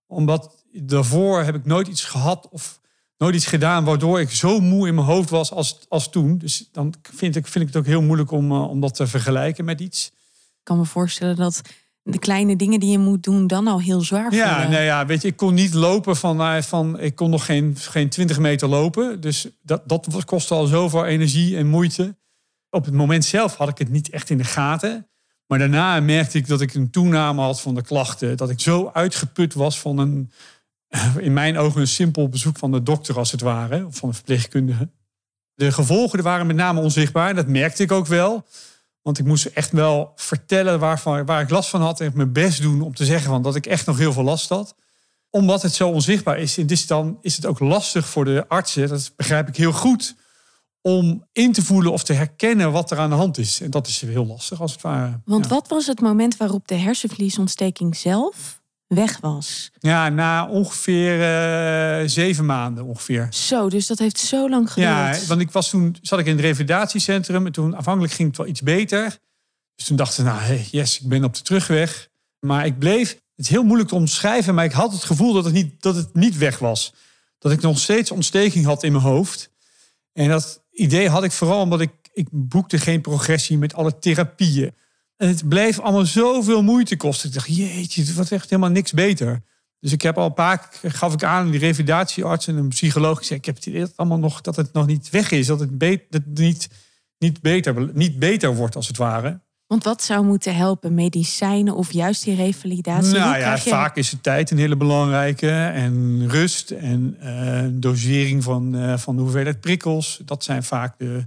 Omdat 0.07 0.65
daarvoor 0.83 1.43
heb 1.43 1.55
ik 1.55 1.65
nooit 1.65 1.89
iets 1.89 2.05
gehad 2.05 2.49
of 2.51 2.81
nooit 3.19 3.35
iets 3.35 3.47
gedaan 3.47 3.85
waardoor 3.85 4.21
ik 4.21 4.31
zo 4.31 4.61
moe 4.61 4.89
in 4.89 4.95
mijn 4.95 5.07
hoofd 5.07 5.31
was 5.31 5.53
als, 5.53 5.79
als 5.89 6.11
toen. 6.11 6.39
Dus 6.39 6.69
dan 6.73 6.95
vind 7.03 7.37
ik, 7.37 7.47
vind 7.47 7.65
ik 7.69 7.75
het 7.75 7.83
ook 7.83 7.87
heel 7.87 8.03
moeilijk 8.03 8.31
om, 8.31 8.53
uh, 8.53 8.69
om 8.69 8.81
dat 8.81 8.95
te 8.95 9.07
vergelijken 9.07 9.65
met 9.65 9.81
iets. 9.81 10.07
Ik 10.07 10.63
kan 10.63 10.79
me 10.79 10.85
voorstellen 10.85 11.37
dat 11.37 11.63
de 12.03 12.19
kleine 12.19 12.57
dingen 12.57 12.81
die 12.81 12.91
je 12.91 12.99
moet 12.99 13.23
doen 13.23 13.47
dan 13.47 13.67
al 13.67 13.81
heel 13.81 14.01
zwaar 14.01 14.35
ja, 14.35 14.53
voelen. 14.53 14.71
Nou 14.71 14.83
ja, 14.83 15.07
weet 15.07 15.23
je, 15.23 15.29
ik 15.29 15.37
kon 15.37 15.55
niet 15.55 15.75
lopen 15.75 16.17
van, 16.17 16.41
uh, 16.41 16.63
van 16.63 17.01
ik 17.01 17.15
kon 17.15 17.31
nog 17.31 17.45
geen, 17.45 17.77
geen 17.77 18.09
20 18.09 18.39
meter 18.39 18.69
lopen. 18.69 19.21
Dus 19.21 19.49
dat, 19.63 19.89
dat 19.89 20.25
kostte 20.25 20.55
al 20.55 20.67
zoveel 20.67 21.05
energie 21.05 21.57
en 21.57 21.67
moeite. 21.67 22.17
Op 22.71 22.85
het 22.85 22.95
moment 22.95 23.25
zelf 23.25 23.57
had 23.57 23.69
ik 23.69 23.79
het 23.79 23.91
niet 23.91 24.11
echt 24.11 24.31
in 24.31 24.39
de 24.39 24.45
gaten. 24.45 25.09
Maar 25.47 25.59
daarna 25.59 26.01
merkte 26.01 26.39
ik 26.39 26.47
dat 26.47 26.61
ik 26.61 26.75
een 26.75 26.91
toename 26.91 27.43
had 27.43 27.61
van 27.61 27.75
de 27.75 27.83
klachten. 27.83 28.37
Dat 28.37 28.51
ik 28.51 28.61
zo 28.61 28.91
uitgeput 28.93 29.55
was 29.55 29.81
van 29.81 29.99
een, 29.99 30.31
in 31.19 31.33
mijn 31.33 31.59
ogen 31.59 31.81
een 31.81 31.89
simpel 31.89 32.29
bezoek 32.29 32.59
van 32.59 32.73
de 32.73 32.83
dokter 32.83 33.19
als 33.19 33.33
het 33.33 33.41
ware, 33.41 33.87
of 33.87 33.97
van 33.97 34.09
de 34.09 34.15
verpleegkundige. 34.15 34.89
De 35.55 35.73
gevolgen 35.73 36.23
waren 36.23 36.47
met 36.47 36.57
name 36.57 36.81
onzichtbaar. 36.81 37.35
Dat 37.35 37.47
merkte 37.47 37.83
ik 37.83 37.93
ook 37.93 38.07
wel. 38.07 38.47
Want 39.03 39.19
ik 39.19 39.25
moest 39.25 39.45
echt 39.45 39.73
wel 39.73 40.13
vertellen 40.15 40.79
waarvan, 40.79 41.25
waar 41.25 41.43
ik 41.43 41.51
last 41.51 41.69
van 41.71 41.81
had. 41.81 42.01
En 42.01 42.13
mijn 42.15 42.33
best 42.33 42.63
doen 42.63 42.81
om 42.81 42.95
te 42.95 43.05
zeggen 43.05 43.31
van 43.31 43.43
dat 43.43 43.57
ik 43.57 43.67
echt 43.67 43.87
nog 43.87 43.99
heel 43.99 44.13
veel 44.13 44.23
last 44.23 44.49
had. 44.49 44.75
Omdat 45.31 45.63
het 45.63 45.75
zo 45.75 45.89
onzichtbaar 45.89 46.39
is. 46.39 46.59
En 46.59 46.67
dus 46.67 46.87
dan 46.87 47.19
is 47.21 47.37
het 47.37 47.47
ook 47.47 47.61
lastig 47.61 48.09
voor 48.09 48.25
de 48.25 48.45
artsen. 48.49 48.89
Dat 48.89 49.13
begrijp 49.17 49.49
ik 49.49 49.57
heel 49.57 49.73
goed. 49.73 50.17
Om 50.81 51.27
in 51.33 51.53
te 51.53 51.63
voelen 51.63 51.93
of 51.93 52.05
te 52.05 52.13
herkennen 52.13 52.73
wat 52.73 52.91
er 52.91 52.99
aan 52.99 53.11
de 53.11 53.17
hand 53.17 53.39
is. 53.39 53.61
En 53.61 53.71
dat 53.71 53.87
is 53.87 54.01
heel 54.01 54.27
lastig 54.27 54.61
als 54.61 54.73
het 54.73 54.83
ware. 54.83 55.21
Want 55.25 55.47
wat 55.47 55.69
was 55.69 55.87
het 55.87 56.01
moment 56.01 56.37
waarop 56.37 56.69
de 56.69 56.75
hersenvliesontsteking 56.75 57.97
zelf 57.97 58.61
weg 58.87 59.19
was. 59.21 59.71
Ja, 59.79 60.09
na 60.09 60.49
ongeveer 60.49 61.19
uh, 61.19 62.09
zeven 62.09 62.47
maanden 62.47 62.85
ongeveer. 62.85 63.29
Zo, 63.31 63.69
dus 63.69 63.87
dat 63.87 63.99
heeft 63.99 64.19
zo 64.19 64.49
lang 64.49 64.73
geduurd. 64.73 65.21
Ja, 65.21 65.27
want 65.27 65.41
ik 65.41 65.51
was 65.51 65.71
toen 65.71 65.97
zat 66.03 66.19
ik 66.19 66.27
in 66.27 66.33
het 66.33 66.41
revalidatiecentrum 66.41 67.47
en 67.47 67.53
toen 67.53 67.75
afhankelijk 67.75 68.13
ging 68.13 68.29
het 68.29 68.37
wel 68.37 68.47
iets 68.47 68.63
beter. 68.63 69.19
Dus 69.75 69.87
toen 69.87 69.97
dachten 69.97 70.25
we, 70.25 70.31
nou, 70.31 70.43
hey, 70.43 70.67
yes, 70.71 71.01
ik 71.01 71.09
ben 71.09 71.25
op 71.25 71.35
de 71.35 71.43
terugweg. 71.43 72.09
Maar 72.41 72.67
ik 72.67 72.79
bleef, 72.79 73.11
het 73.11 73.45
is 73.45 73.49
heel 73.49 73.65
moeilijk 73.65 73.89
te 73.89 73.95
omschrijven, 73.95 74.55
maar 74.55 74.65
ik 74.65 74.73
had 74.73 74.93
het 74.93 75.05
gevoel 75.05 75.33
dat 75.33 75.45
het 75.45 75.55
niet, 75.55 75.83
dat 75.83 75.95
het 75.95 76.15
niet 76.15 76.37
weg 76.37 76.59
was. 76.59 76.95
Dat 77.39 77.53
ik 77.53 77.61
nog 77.61 77.79
steeds 77.79 78.11
ontsteking 78.11 78.65
had 78.65 78.83
in 78.83 78.93
mijn 78.93 79.05
hoofd. 79.05 79.51
En 80.13 80.29
dat 80.29 80.63
idee 80.73 81.09
had 81.09 81.25
ik 81.25 81.33
vooral 81.33 81.61
omdat 81.61 81.81
ik, 81.81 81.91
ik 82.13 82.29
boekte 82.31 82.79
geen 82.79 83.01
progressie 83.01 83.59
met 83.59 83.75
alle 83.75 83.99
therapieën. 83.99 84.75
En 85.17 85.29
het 85.29 85.49
bleef 85.49 85.81
allemaal 85.81 86.07
zoveel 86.07 86.63
moeite 86.63 86.97
kosten. 86.97 87.29
Ik 87.29 87.35
dacht, 87.35 87.57
jeetje, 87.57 88.03
het 88.03 88.15
wordt 88.15 88.33
echt 88.33 88.51
helemaal 88.51 88.71
niks 88.71 88.93
beter. 88.93 89.43
Dus 89.81 89.93
ik 89.93 90.03
heb 90.03 90.19
al 90.19 90.27
een 90.27 90.35
paar 90.35 90.69
gaf 90.83 91.13
ik 91.13 91.25
aan 91.25 91.51
die 91.51 91.61
revalidatiearts 91.61 92.47
en 92.47 92.57
een 92.57 92.69
psycholoog. 92.69 93.19
Ik 93.19 93.25
zei, 93.25 93.39
ik 93.39 93.45
heb 93.45 93.55
het 93.55 93.67
idee 93.67 93.87
allemaal 93.97 94.19
nog, 94.19 94.41
dat 94.41 94.57
het 94.57 94.73
nog 94.73 94.87
niet 94.87 95.11
weg 95.11 95.31
is. 95.31 95.47
Dat 95.47 95.61
het, 95.61 95.81
dat 95.81 95.99
het 96.11 96.39
niet, 96.39 96.69
niet, 97.19 97.41
beter, 97.41 97.91
niet 97.95 98.19
beter 98.19 98.55
wordt, 98.55 98.77
als 98.77 98.87
het 98.87 98.97
ware. 98.97 99.41
Want 99.67 99.85
wat 99.85 100.03
zou 100.03 100.25
moeten 100.25 100.55
helpen? 100.55 100.95
Medicijnen 100.95 101.75
of 101.75 101.93
juist 101.93 102.25
die 102.25 102.35
revalidatie? 102.35 103.19
Nou 103.19 103.39
ja, 103.39 103.59
vaak 103.59 103.97
is 103.97 104.11
het 104.11 104.23
tijd 104.23 104.51
een 104.51 104.59
hele 104.59 104.77
belangrijke. 104.77 105.51
En 105.51 106.25
rust 106.29 106.71
en 106.71 107.17
uh, 107.23 107.65
dosering 107.71 108.43
van, 108.43 108.77
uh, 108.77 108.99
van 108.99 109.17
de 109.17 109.23
hoeveelheid 109.23 109.61
prikkels. 109.61 110.21
Dat 110.25 110.45
zijn 110.45 110.63
vaak 110.63 110.99
de, 110.99 111.27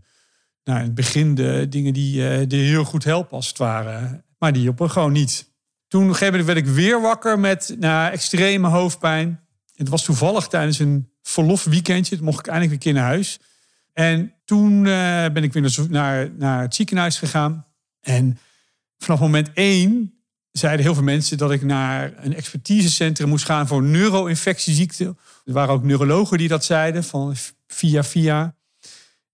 nou, 0.69 0.81
in 0.81 0.85
het 0.85 0.95
begin 0.95 1.35
de 1.35 1.65
dingen 1.69 1.93
die, 1.93 2.39
uh, 2.39 2.47
die 2.47 2.69
heel 2.69 2.83
goed 2.83 3.03
helpen, 3.03 3.35
als 3.35 3.47
het 3.47 3.57
ware. 3.57 4.23
Maar 4.38 4.53
die 4.53 4.61
hielpen 4.61 4.89
gewoon 4.89 5.11
niet. 5.11 5.51
Toen 5.88 6.01
op 6.01 6.07
een 6.07 6.13
gegeven 6.13 6.39
moment 6.39 6.53
werd 6.53 6.67
ik 6.67 6.73
weer 6.73 7.01
wakker 7.01 7.39
met 7.39 7.75
nou, 7.79 8.11
extreme 8.11 8.67
hoofdpijn. 8.67 9.39
Het 9.75 9.89
was 9.89 10.03
toevallig 10.03 10.47
tijdens 10.47 10.79
een 10.79 11.09
verlofweekendje. 11.21 12.15
Toen 12.15 12.25
mocht 12.25 12.39
ik 12.39 12.47
eindelijk 12.47 12.69
weer 12.69 12.93
keer 12.93 13.01
naar 13.01 13.11
huis. 13.11 13.39
En 13.93 14.33
toen 14.45 14.73
uh, 14.73 15.25
ben 15.33 15.43
ik 15.43 15.53
weer 15.53 15.88
naar, 15.89 16.31
naar 16.38 16.61
het 16.61 16.75
ziekenhuis 16.75 17.17
gegaan. 17.17 17.65
En 18.01 18.38
vanaf 18.97 19.19
moment 19.19 19.49
één 19.53 20.13
zeiden 20.51 20.85
heel 20.85 20.93
veel 20.93 21.03
mensen 21.03 21.38
dat 21.38 21.51
ik 21.51 21.63
naar 21.63 22.13
een 22.17 22.35
expertisecentrum 22.35 23.29
moest 23.29 23.45
gaan 23.45 23.67
voor 23.67 23.83
neuro-infectieziekten. 23.83 25.17
Er 25.45 25.53
waren 25.53 25.73
ook 25.73 25.83
neurologen 25.83 26.38
die 26.38 26.47
dat 26.47 26.65
zeiden, 26.65 27.03
van 27.03 27.35
via 27.67 28.03
via. 28.03 28.57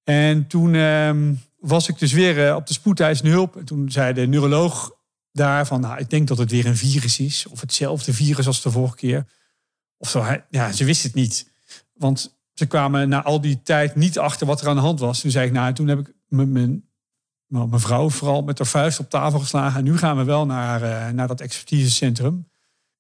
En 0.06 0.48
toen 0.48 0.76
ehm, 0.76 1.34
was 1.60 1.90
ik 1.90 2.00
dus 2.00 2.12
weer 2.12 2.48
uh, 2.48 2.56
op 2.56 2.68
de 2.68 2.74
spoedeisende 2.74 3.32
hulp. 3.32 3.56
En 3.56 3.66
toen 3.66 3.92
zei 3.92 4.14
de 4.14 4.28
neuroloog 4.28 4.94
daar 5.32 5.68
van, 5.68 5.82
nou, 5.82 6.00
ik 6.00 6.10
denk 6.10 6.28
dat 6.28 6.38
het 6.38 6.52
weer 6.52 6.66
een 6.66 6.78
virus 6.78 7.20
is. 7.20 7.46
Of 7.50 7.62
hetzelfde 7.62 8.14
virus 8.14 8.48
als 8.48 8.62
de 8.62 8.72
vorige 8.72 8.96
keer. 8.96 9.26
Of 9.98 10.10
zo. 10.10 10.26
Ja, 10.50 10.72
ze 10.72 10.86
wist 10.86 11.04
het 11.04 11.14
niet. 11.14 11.50
Want 11.94 12.36
ze 12.54 12.66
kwamen 12.66 13.10
na 13.10 13.24
al 13.24 13.42
die 13.42 13.62
tijd 13.64 13.96
niet 13.96 14.20
achter 14.20 14.48
wat 14.48 14.62
er 14.62 14.68
aan 14.68 14.76
de 14.76 14.82
hand 14.82 15.00
was. 15.00 15.22
Toen 15.22 15.32
zei 15.32 15.48
ik, 15.48 15.54
nou, 15.54 15.74
toen 15.74 15.88
heb 15.88 16.00
ik 16.00 16.14
mijn 16.30 16.84
vrouw 17.72 18.10
vooral 18.10 18.42
met 18.42 18.58
haar 18.58 18.68
vuist 18.68 19.00
op 19.00 19.10
tafel 19.10 19.40
geslagen. 19.40 19.78
En 19.78 19.84
nu 19.84 19.98
gaan 19.98 20.18
we 20.18 20.24
wel 20.24 20.46
naar, 20.46 20.84
uh, 20.84 21.10
naar 21.10 21.28
dat 21.28 21.42
expertisecentrum. 21.42 22.48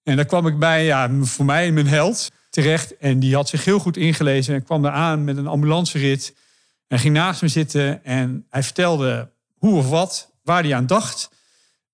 En 0.03 0.15
daar 0.15 0.25
kwam 0.25 0.47
ik 0.47 0.59
bij, 0.59 0.85
ja, 0.85 1.09
voor 1.21 1.45
mij 1.45 1.71
mijn 1.71 1.87
held 1.87 2.31
terecht. 2.49 2.97
En 2.97 3.19
die 3.19 3.35
had 3.35 3.49
zich 3.49 3.65
heel 3.65 3.79
goed 3.79 3.97
ingelezen. 3.97 4.55
En 4.55 4.63
kwam 4.63 4.85
er 4.85 4.91
aan 4.91 5.23
met 5.23 5.37
een 5.37 5.47
ambulancerit. 5.47 6.35
En 6.87 6.99
ging 6.99 7.13
naast 7.13 7.41
me 7.41 7.47
zitten. 7.47 8.03
En 8.03 8.45
hij 8.49 8.63
vertelde 8.63 9.31
hoe 9.57 9.77
of 9.77 9.89
wat, 9.89 10.31
waar 10.43 10.63
hij 10.63 10.75
aan 10.75 10.85
dacht. 10.85 11.29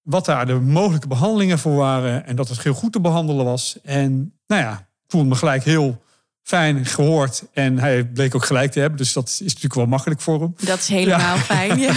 Wat 0.01 0.25
daar 0.25 0.45
de 0.45 0.59
mogelijke 0.59 1.07
behandelingen 1.07 1.59
voor 1.59 1.75
waren. 1.75 2.25
En 2.25 2.35
dat 2.35 2.47
het 2.47 2.63
heel 2.63 2.73
goed 2.73 2.91
te 2.91 3.01
behandelen 3.01 3.45
was. 3.45 3.77
En 3.83 4.33
nou 4.47 4.61
ja, 4.61 4.73
ik 4.79 5.07
voelde 5.07 5.29
me 5.29 5.35
gelijk 5.35 5.63
heel 5.63 6.01
fijn 6.43 6.85
gehoord. 6.85 7.43
En 7.53 7.79
hij 7.79 8.05
bleek 8.05 8.35
ook 8.35 8.45
gelijk 8.45 8.71
te 8.71 8.79
hebben. 8.79 8.97
Dus 8.97 9.13
dat 9.13 9.27
is 9.27 9.39
natuurlijk 9.39 9.73
wel 9.73 9.85
makkelijk 9.85 10.21
voor 10.21 10.41
hem. 10.41 10.53
Dat 10.63 10.79
is 10.79 10.87
helemaal 10.87 11.37
fijn, 11.37 11.79
ja. 11.79 11.93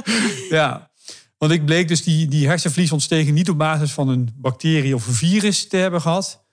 ja. 0.58 0.90
Want 1.38 1.52
ik 1.52 1.64
bleek 1.64 1.88
dus 1.88 2.02
die, 2.02 2.28
die 2.28 2.46
hersenvliesontsteking 2.46 3.34
niet 3.34 3.50
op 3.50 3.58
basis 3.58 3.92
van 3.92 4.08
een 4.08 4.34
bacterie 4.36 4.94
of 4.94 5.06
een 5.06 5.14
virus 5.14 5.68
te 5.68 5.76
hebben 5.76 6.00
gehad. 6.00 6.44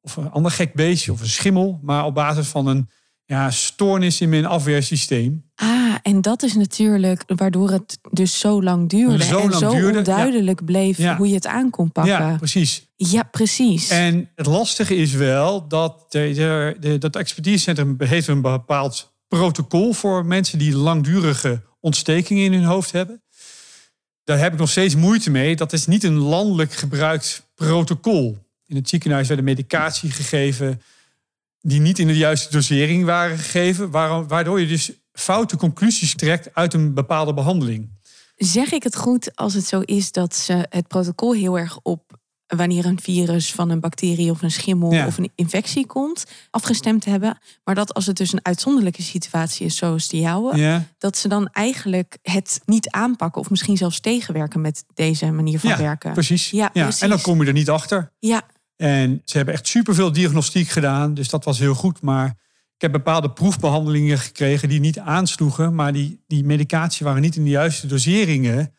Of 0.00 0.16
een 0.16 0.30
ander 0.30 0.50
gek 0.50 0.74
beestje 0.74 1.12
of 1.12 1.20
een 1.20 1.28
schimmel. 1.28 1.80
Maar 1.82 2.04
op 2.04 2.14
basis 2.14 2.46
van 2.46 2.66
een 2.66 2.90
ja, 3.26 3.50
stoornis 3.50 4.20
in 4.20 4.28
mijn 4.28 4.46
afweersysteem. 4.46 5.44
Ah, 5.54 5.94
en 6.02 6.20
dat 6.20 6.42
is 6.42 6.54
natuurlijk 6.54 7.22
waardoor 7.26 7.70
het 7.70 7.98
dus 8.10 8.38
zo 8.38 8.62
lang 8.62 8.88
duurde. 8.88 9.24
Zo 9.24 9.38
en 9.38 9.52
zo 9.52 9.70
duurde, 9.70 9.98
onduidelijk 9.98 10.64
bleef 10.64 11.16
hoe 11.16 11.28
je 11.28 11.34
het 11.34 11.46
aan 11.46 11.70
kon 11.70 11.92
pakken. 11.92 12.12
Ja, 12.12 12.36
precies. 12.36 12.86
Ja, 12.96 13.22
precies. 13.22 13.88
En 13.88 14.30
het 14.34 14.46
lastige 14.46 14.96
is 14.96 15.12
wel 15.12 15.68
dat 15.68 16.04
de, 16.08 16.76
de, 16.80 16.98
dat 16.98 17.16
expertisecentrum 17.16 17.94
heeft 17.98 18.28
een 18.28 18.40
bepaald 18.40 19.14
protocol 19.28 19.92
voor 19.92 20.26
mensen 20.26 20.58
die 20.58 20.76
langdurige 20.76 21.62
ontstekingen 21.80 22.44
in 22.44 22.52
hun 22.52 22.64
hoofd 22.64 22.92
hebben. 22.92 23.22
Daar 24.24 24.38
heb 24.38 24.52
ik 24.52 24.58
nog 24.58 24.70
steeds 24.70 24.96
moeite 24.96 25.30
mee. 25.30 25.56
Dat 25.56 25.72
is 25.72 25.86
niet 25.86 26.04
een 26.04 26.18
landelijk 26.18 26.72
gebruikt 26.72 27.50
protocol. 27.54 28.38
In 28.66 28.76
het 28.76 28.88
ziekenhuis 28.88 29.28
werd 29.28 29.42
medicatie 29.42 30.10
gegeven 30.10 30.82
die 31.66 31.80
niet 31.80 31.98
in 31.98 32.06
de 32.06 32.16
juiste 32.16 32.50
dosering 32.50 33.04
waren 33.04 33.38
gegeven, 33.38 33.90
waardoor 34.28 34.60
je 34.60 34.66
dus 34.66 34.92
foute 35.12 35.56
conclusies 35.56 36.14
trekt 36.14 36.54
uit 36.54 36.74
een 36.74 36.94
bepaalde 36.94 37.34
behandeling. 37.34 37.90
Zeg 38.36 38.72
ik 38.72 38.82
het 38.82 38.96
goed 38.96 39.36
als 39.36 39.54
het 39.54 39.66
zo 39.66 39.80
is 39.80 40.12
dat 40.12 40.34
ze 40.34 40.66
het 40.68 40.88
protocol 40.88 41.32
heel 41.32 41.58
erg 41.58 41.78
op 41.82 42.22
wanneer 42.46 42.84
een 42.84 43.00
virus 43.00 43.52
van 43.52 43.70
een 43.70 43.80
bacterie 43.80 44.30
of 44.30 44.42
een 44.42 44.50
schimmel 44.50 45.06
of 45.06 45.18
een 45.18 45.32
infectie 45.34 45.86
komt, 45.86 46.24
afgestemd 46.50 47.04
hebben. 47.04 47.38
Maar 47.64 47.74
dat 47.74 47.94
als 47.94 48.06
het 48.06 48.16
dus 48.16 48.32
een 48.32 48.44
uitzonderlijke 48.44 49.02
situatie 49.02 49.66
is, 49.66 49.76
zoals 49.76 50.08
die 50.08 50.20
jouwe, 50.20 50.82
dat 50.98 51.16
ze 51.16 51.28
dan 51.28 51.48
eigenlijk 51.52 52.18
het 52.22 52.60
niet 52.64 52.90
aanpakken 52.90 53.40
of 53.40 53.50
misschien 53.50 53.76
zelfs 53.76 54.00
tegenwerken 54.00 54.60
met 54.60 54.84
deze 54.94 55.30
manier 55.30 55.58
van 55.58 55.76
werken. 55.76 56.12
Precies. 56.12 56.50
Ja, 56.50 56.68
precies. 56.68 57.00
En 57.00 57.08
dan 57.08 57.20
kom 57.20 57.40
je 57.40 57.46
er 57.46 57.52
niet 57.52 57.70
achter. 57.70 58.12
Ja. 58.18 58.42
En 58.76 59.22
ze 59.24 59.36
hebben 59.36 59.54
echt 59.54 59.66
superveel 59.66 60.12
diagnostiek 60.12 60.68
gedaan, 60.68 61.14
dus 61.14 61.28
dat 61.28 61.44
was 61.44 61.58
heel 61.58 61.74
goed. 61.74 62.00
Maar 62.00 62.28
ik 62.74 62.80
heb 62.80 62.92
bepaalde 62.92 63.30
proefbehandelingen 63.30 64.18
gekregen 64.18 64.68
die 64.68 64.80
niet 64.80 64.98
aansloegen, 64.98 65.74
maar 65.74 65.92
die, 65.92 66.22
die 66.26 66.44
medicatie 66.44 67.06
waren 67.06 67.22
niet 67.22 67.36
in 67.36 67.44
de 67.44 67.50
juiste 67.50 67.86
doseringen 67.86 68.74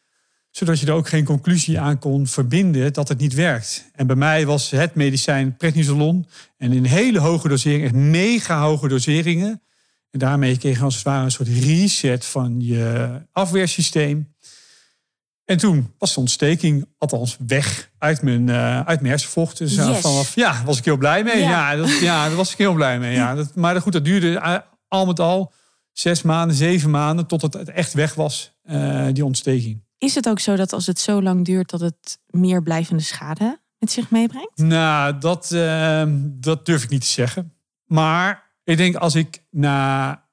zodat 0.56 0.80
je 0.80 0.86
er 0.86 0.94
ook 0.94 1.08
geen 1.08 1.26
conclusie 1.26 1.80
aan 1.80 2.00
kon 2.00 2.28
verbinden 2.28 2.94
dat 2.94 3.08
het 3.08 3.20
niet 3.20 3.34
werkt. 3.34 3.90
En 3.94 4.08
bij 4.08 4.16
mij 4.16 4.46
was 4.46 4.70
het 4.70 4.96
medicijn 4.96 5.58
prednisolon. 5.58 6.28
En 6.58 6.72
in 6.72 6.84
hele 6.84 7.20
hoge 7.20 7.48
doseringen, 7.48 7.86
echt 7.86 7.96
mega 7.96 8.62
hoge 8.62 8.88
doseringen. 8.88 9.62
En 10.12 10.20
daarmee 10.20 10.58
kreeg 10.58 10.78
je 10.78 10.84
als 10.84 10.96
het 10.96 11.04
ware 11.04 11.24
een 11.24 11.32
soort 11.32 11.48
reset 11.48 12.26
van 12.26 12.62
je 12.62 13.22
afweersysteem. 13.32 14.35
En 15.46 15.58
toen 15.58 15.94
was 15.98 16.14
de 16.14 16.20
ontsteking 16.20 16.88
althans 16.98 17.38
weg 17.48 17.92
uit 17.98 18.22
mijn, 18.22 18.48
uh, 18.48 18.80
uit 18.80 19.00
mijn 19.00 19.12
hersenvocht. 19.12 19.58
Dus 19.58 19.76
vanaf, 19.76 20.36
ja, 20.36 20.64
was 20.66 20.78
ik 20.78 20.86
heel 20.86 20.98
blij 20.98 21.24
mee. 21.24 21.42
Ja, 21.42 21.76
dat, 21.76 22.00
ja, 22.00 22.28
daar 22.28 22.36
was 22.36 22.52
ik 22.52 22.58
heel 22.58 22.74
blij 22.74 23.00
mee. 23.00 23.16
Ja. 23.16 23.36
Dat, 23.36 23.56
maar 23.56 23.82
goed, 23.82 23.94
dat 23.94 24.06
duurde 24.06 24.40
eh, 24.40 24.58
al 24.88 25.06
met 25.06 25.20
al 25.20 25.54
zes 25.92 26.22
maanden, 26.22 26.56
zeven 26.56 26.90
maanden... 26.90 27.26
tot 27.26 27.42
het 27.42 27.70
echt 27.70 27.94
weg 27.94 28.14
was, 28.14 28.54
die 29.12 29.26
ontsteking. 29.26 29.84
Is 29.98 30.16
het 30.16 30.30
ook 30.30 30.40
zo 30.40 30.56
dat 30.56 30.74
als 30.74 30.86
het 30.86 31.00
zo 31.00 31.22
lang 31.22 31.46
duurt, 31.46 31.70
dat 31.70 31.80
het 31.80 32.20
meer 32.26 32.64
blijvende 32.64 33.04
schade 33.04 33.60
met 33.80 33.92
zich 33.92 34.10
meebrengt? 34.10 34.58
Nou, 34.58 35.18
dat, 35.18 35.52
uh, 35.54 36.04
dat 36.24 36.66
durf 36.66 36.84
ik 36.84 36.90
niet 36.90 37.02
te 37.02 37.08
zeggen. 37.08 37.54
Maar 37.86 38.54
ik 38.64 38.78
denk 38.78 38.96
als 38.96 39.16
ik 39.16 39.44
na 39.50 40.24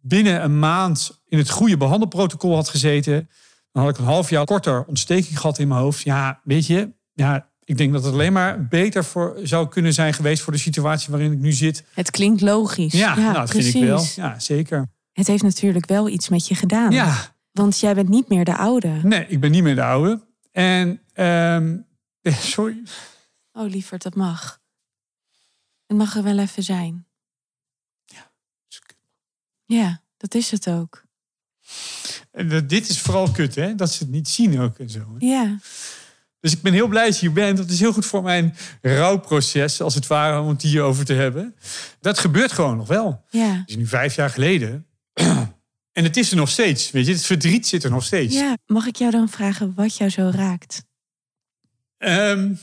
binnen 0.00 0.44
een 0.44 0.58
maand 0.58 1.22
in 1.26 1.38
het 1.38 1.50
goede 1.50 1.76
behandelprotocol 1.76 2.54
had 2.54 2.68
gezeten, 2.68 3.28
dan 3.74 3.82
had 3.82 3.92
ik 3.92 3.98
een 3.98 4.04
half 4.04 4.30
jaar 4.30 4.44
korter 4.44 4.84
ontsteking 4.84 5.38
gehad 5.38 5.58
in 5.58 5.68
mijn 5.68 5.80
hoofd. 5.80 6.02
Ja, 6.02 6.40
weet 6.44 6.66
je, 6.66 6.92
ja, 7.12 7.50
ik 7.64 7.76
denk 7.76 7.92
dat 7.92 8.04
het 8.04 8.12
alleen 8.12 8.32
maar 8.32 8.66
beter 8.66 9.04
voor 9.04 9.38
zou 9.42 9.68
kunnen 9.68 9.92
zijn 9.92 10.14
geweest 10.14 10.42
voor 10.42 10.52
de 10.52 10.58
situatie 10.58 11.10
waarin 11.10 11.32
ik 11.32 11.38
nu 11.38 11.52
zit. 11.52 11.84
Het 11.94 12.10
klinkt 12.10 12.40
logisch. 12.40 12.92
Ja, 12.92 13.14
nou, 13.14 13.34
dat 13.34 13.50
vind 13.50 13.74
ik 13.74 13.84
wel. 13.84 14.04
Ja, 14.16 14.38
zeker. 14.38 14.90
Het 15.12 15.26
heeft 15.26 15.42
natuurlijk 15.42 15.86
wel 15.86 16.08
iets 16.08 16.28
met 16.28 16.48
je 16.48 16.54
gedaan. 16.54 16.90
Ja, 16.90 17.36
want 17.52 17.80
jij 17.80 17.94
bent 17.94 18.08
niet 18.08 18.28
meer 18.28 18.44
de 18.44 18.56
oude. 18.56 19.00
Nee, 19.02 19.26
ik 19.26 19.40
ben 19.40 19.50
niet 19.50 19.62
meer 19.62 19.74
de 19.74 19.84
oude. 19.84 20.26
En, 20.52 21.00
um, 21.14 21.86
sorry. 22.54 22.82
Oh, 23.52 23.70
lieverd, 23.70 24.02
dat 24.02 24.14
mag. 24.14 24.60
Het 25.86 25.96
mag 25.96 26.16
er 26.16 26.22
wel 26.22 26.38
even 26.38 26.62
zijn. 26.62 27.06
Ja, 28.04 28.30
ja 29.64 30.02
dat 30.16 30.34
is 30.34 30.50
het 30.50 30.70
ook. 30.70 31.04
En 32.34 32.66
dit 32.66 32.88
is 32.88 33.00
vooral 33.00 33.30
kut, 33.30 33.54
hè? 33.54 33.74
Dat 33.74 33.92
ze 33.92 34.02
het 34.02 34.12
niet 34.12 34.28
zien 34.28 34.60
ook 34.60 34.78
en 34.78 34.90
zo. 34.90 35.14
Ja. 35.18 35.58
Dus 36.40 36.52
ik 36.52 36.62
ben 36.62 36.72
heel 36.72 36.88
blij 36.88 37.04
dat 37.04 37.14
je 37.14 37.20
hier 37.20 37.34
bent. 37.34 37.56
Dat 37.56 37.70
is 37.70 37.80
heel 37.80 37.92
goed 37.92 38.06
voor 38.06 38.22
mijn 38.22 38.56
rouwproces, 38.82 39.80
als 39.80 39.94
het 39.94 40.06
ware, 40.06 40.40
om 40.40 40.48
het 40.48 40.62
hierover 40.62 41.04
te 41.04 41.12
hebben. 41.12 41.54
Dat 42.00 42.18
gebeurt 42.18 42.52
gewoon 42.52 42.76
nog 42.76 42.88
wel. 42.88 43.24
Ja. 43.30 43.56
Dat 43.56 43.68
is 43.68 43.76
nu 43.76 43.86
vijf 43.86 44.14
jaar 44.14 44.30
geleden. 44.30 44.86
En 45.92 46.04
het 46.04 46.16
is 46.16 46.30
er 46.30 46.36
nog 46.36 46.48
steeds, 46.48 46.90
weet 46.90 47.06
je, 47.06 47.12
het 47.12 47.24
verdriet 47.24 47.66
zit 47.66 47.84
er 47.84 47.90
nog 47.90 48.04
steeds. 48.04 48.34
Ja, 48.34 48.56
mag 48.66 48.86
ik 48.86 48.96
jou 48.96 49.10
dan 49.10 49.28
vragen 49.28 49.72
wat 49.74 49.96
jou 49.96 50.10
zo 50.10 50.30
raakt? 50.34 50.84
Um, 51.98 52.60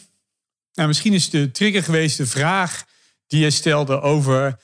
nou, 0.73 0.87
misschien 0.87 1.13
is 1.13 1.29
de 1.29 1.51
trigger 1.51 1.83
geweest 1.83 2.17
de 2.17 2.25
vraag 2.25 2.85
die 3.27 3.39
je 3.39 3.51
stelde 3.51 4.01
over 4.01 4.59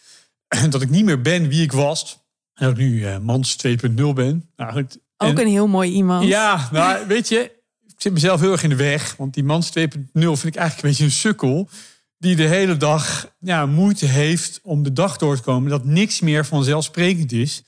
dat 0.69 0.81
ik 0.81 0.89
niet 0.89 1.05
meer 1.05 1.21
ben 1.21 1.47
wie 1.47 1.61
ik 1.61 1.71
was. 1.71 2.26
En 2.57 2.73
nu 2.77 2.99
uh, 2.99 3.17
mans 3.17 3.57
2.0 3.67 3.93
ben. 4.13 4.49
Nou, 4.55 4.71
goed. 4.71 4.99
Ook 5.17 5.39
een 5.39 5.47
heel 5.47 5.67
mooi 5.67 5.91
iemand. 5.91 6.27
Ja, 6.27 6.69
nou, 6.71 7.07
weet 7.07 7.29
je, 7.29 7.39
ik 7.87 7.95
zit 7.97 8.13
mezelf 8.13 8.39
heel 8.39 8.51
erg 8.51 8.63
in 8.63 8.69
de 8.69 8.75
weg. 8.75 9.15
Want 9.15 9.33
die 9.33 9.43
mans 9.43 9.67
2.0 9.67 9.79
vind 10.13 10.43
ik 10.43 10.55
eigenlijk 10.55 10.83
een 10.83 10.89
beetje 10.89 11.03
een 11.03 11.11
sukkel. 11.11 11.69
Die 12.17 12.35
de 12.35 12.47
hele 12.47 12.77
dag 12.77 13.31
ja, 13.39 13.65
moeite 13.65 14.05
heeft 14.05 14.59
om 14.63 14.83
de 14.83 14.93
dag 14.93 15.17
door 15.17 15.35
te 15.35 15.41
komen. 15.41 15.69
Dat 15.69 15.85
niks 15.85 16.19
meer 16.19 16.45
vanzelfsprekend 16.45 17.31
is 17.31 17.63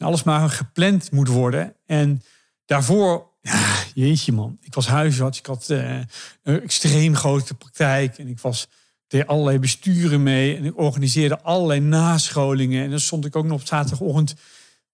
alles 0.00 0.22
maar 0.22 0.50
gepland 0.50 1.10
moet 1.10 1.28
worden. 1.28 1.76
En 1.86 2.22
daarvoor, 2.64 3.30
ja, 3.40 3.74
jeetje 3.94 4.32
man, 4.32 4.58
ik 4.60 4.74
was 4.74 4.86
huisarts. 4.86 5.38
Ik 5.38 5.46
had 5.46 5.68
uh, 5.70 6.00
een 6.42 6.62
extreem 6.62 7.16
grote 7.16 7.54
praktijk. 7.54 8.18
En 8.18 8.28
ik 8.28 8.38
was, 8.38 8.68
deed 9.10 9.26
allerlei 9.26 9.58
besturen 9.58 10.22
mee. 10.22 10.56
En 10.56 10.64
ik 10.64 10.78
organiseerde 10.78 11.40
allerlei 11.40 11.80
nascholingen. 11.80 12.84
En 12.84 12.90
dan 12.90 13.00
stond 13.00 13.24
ik 13.24 13.36
ook 13.36 13.44
nog 13.44 13.60
op 13.60 13.66
zaterdagochtend 13.66 14.34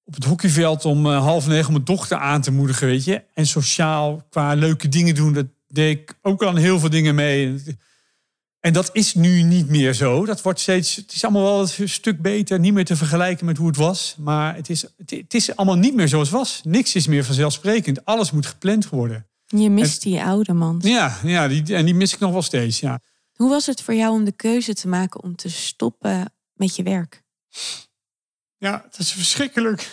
op 0.06 0.14
het 0.14 0.24
hockeyveld 0.24 0.84
om 0.84 1.06
uh, 1.06 1.18
half 1.18 1.46
negen 1.46 1.72
mijn 1.72 1.84
dochter 1.84 2.18
aan 2.18 2.40
te 2.40 2.52
moedigen, 2.52 2.86
weet 2.86 3.04
je. 3.04 3.22
En 3.34 3.46
sociaal, 3.46 4.26
qua 4.30 4.54
leuke 4.54 4.88
dingen 4.88 5.14
doen, 5.14 5.32
dat 5.32 5.46
deed 5.68 5.98
ik 5.98 6.18
ook 6.22 6.44
aan 6.44 6.56
heel 6.56 6.78
veel 6.78 6.90
dingen 6.90 7.14
mee. 7.14 7.62
En 8.60 8.72
dat 8.72 8.90
is 8.92 9.14
nu 9.14 9.42
niet 9.42 9.68
meer 9.68 9.92
zo. 9.92 10.24
Dat 10.24 10.42
wordt 10.42 10.60
steeds, 10.60 10.96
het 10.96 11.12
is 11.12 11.24
allemaal 11.24 11.42
wel 11.42 11.68
een 11.78 11.88
stuk 11.88 12.22
beter, 12.22 12.58
niet 12.58 12.72
meer 12.72 12.84
te 12.84 12.96
vergelijken 12.96 13.46
met 13.46 13.56
hoe 13.56 13.66
het 13.66 13.76
was. 13.76 14.16
Maar 14.18 14.54
het 14.54 14.70
is, 14.70 14.84
het, 15.06 15.34
is 15.34 15.56
allemaal 15.56 15.76
niet 15.76 15.94
meer 15.94 16.08
zoals 16.08 16.28
het 16.28 16.36
was. 16.36 16.60
Niks 16.64 16.94
is 16.94 17.06
meer 17.06 17.24
vanzelfsprekend. 17.24 18.04
Alles 18.04 18.30
moet 18.30 18.46
gepland 18.46 18.88
worden. 18.88 19.26
Je 19.46 19.70
mist 19.70 20.02
die 20.02 20.22
oude 20.22 20.52
man. 20.52 20.80
Ja, 20.82 21.18
ja 21.24 21.48
die, 21.48 21.74
en 21.74 21.84
die 21.84 21.94
mis 21.94 22.12
ik 22.12 22.18
nog 22.18 22.32
wel 22.32 22.42
steeds. 22.42 22.80
Ja. 22.80 23.00
Hoe 23.36 23.50
was 23.50 23.66
het 23.66 23.82
voor 23.82 23.94
jou 23.94 24.12
om 24.12 24.24
de 24.24 24.32
keuze 24.32 24.74
te 24.74 24.88
maken 24.88 25.22
om 25.22 25.36
te 25.36 25.50
stoppen 25.50 26.32
met 26.52 26.76
je 26.76 26.82
werk? 26.82 27.22
Ja, 28.56 28.78
dat 28.90 28.98
is 28.98 29.12
verschrikkelijk. 29.12 29.90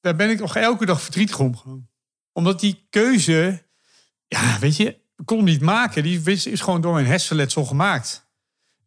Daar 0.00 0.16
ben 0.16 0.30
ik 0.30 0.40
nog 0.40 0.56
elke 0.56 0.86
dag 0.86 1.02
verdrietig 1.02 1.38
om. 1.38 1.56
Gewoon. 1.56 1.88
Omdat 2.32 2.60
die 2.60 2.86
keuze, 2.90 3.62
ja, 4.26 4.58
weet 4.58 4.76
je, 4.76 4.98
kon 5.24 5.44
niet 5.44 5.60
maken. 5.60 6.02
Die 6.02 6.22
is 6.30 6.60
gewoon 6.60 6.80
door 6.80 6.94
mijn 6.94 7.06
hersenletsel 7.06 7.64
gemaakt. 7.64 8.26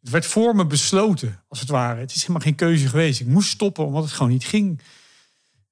Het 0.00 0.10
werd 0.10 0.26
voor 0.26 0.56
me 0.56 0.66
besloten, 0.66 1.44
als 1.48 1.60
het 1.60 1.68
ware. 1.68 2.00
Het 2.00 2.14
is 2.14 2.20
helemaal 2.20 2.42
geen 2.42 2.54
keuze 2.54 2.88
geweest. 2.88 3.20
Ik 3.20 3.26
moest 3.26 3.50
stoppen 3.50 3.86
omdat 3.86 4.02
het 4.02 4.12
gewoon 4.12 4.32
niet 4.32 4.44
ging. 4.44 4.80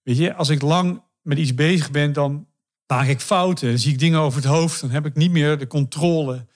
Weet 0.02 0.16
je, 0.16 0.34
als 0.34 0.48
ik 0.48 0.62
lang 0.62 1.02
met 1.22 1.38
iets 1.38 1.54
bezig 1.54 1.90
ben, 1.90 2.12
dan 2.12 2.46
maak 2.86 3.06
ik 3.06 3.20
fouten. 3.20 3.68
Dan 3.68 3.78
zie 3.78 3.92
ik 3.92 3.98
dingen 3.98 4.20
over 4.20 4.40
het 4.40 4.50
hoofd. 4.50 4.80
Dan 4.80 4.90
heb 4.90 5.06
ik 5.06 5.14
niet 5.14 5.30
meer 5.30 5.58
de 5.58 5.66
controle. 5.66 6.46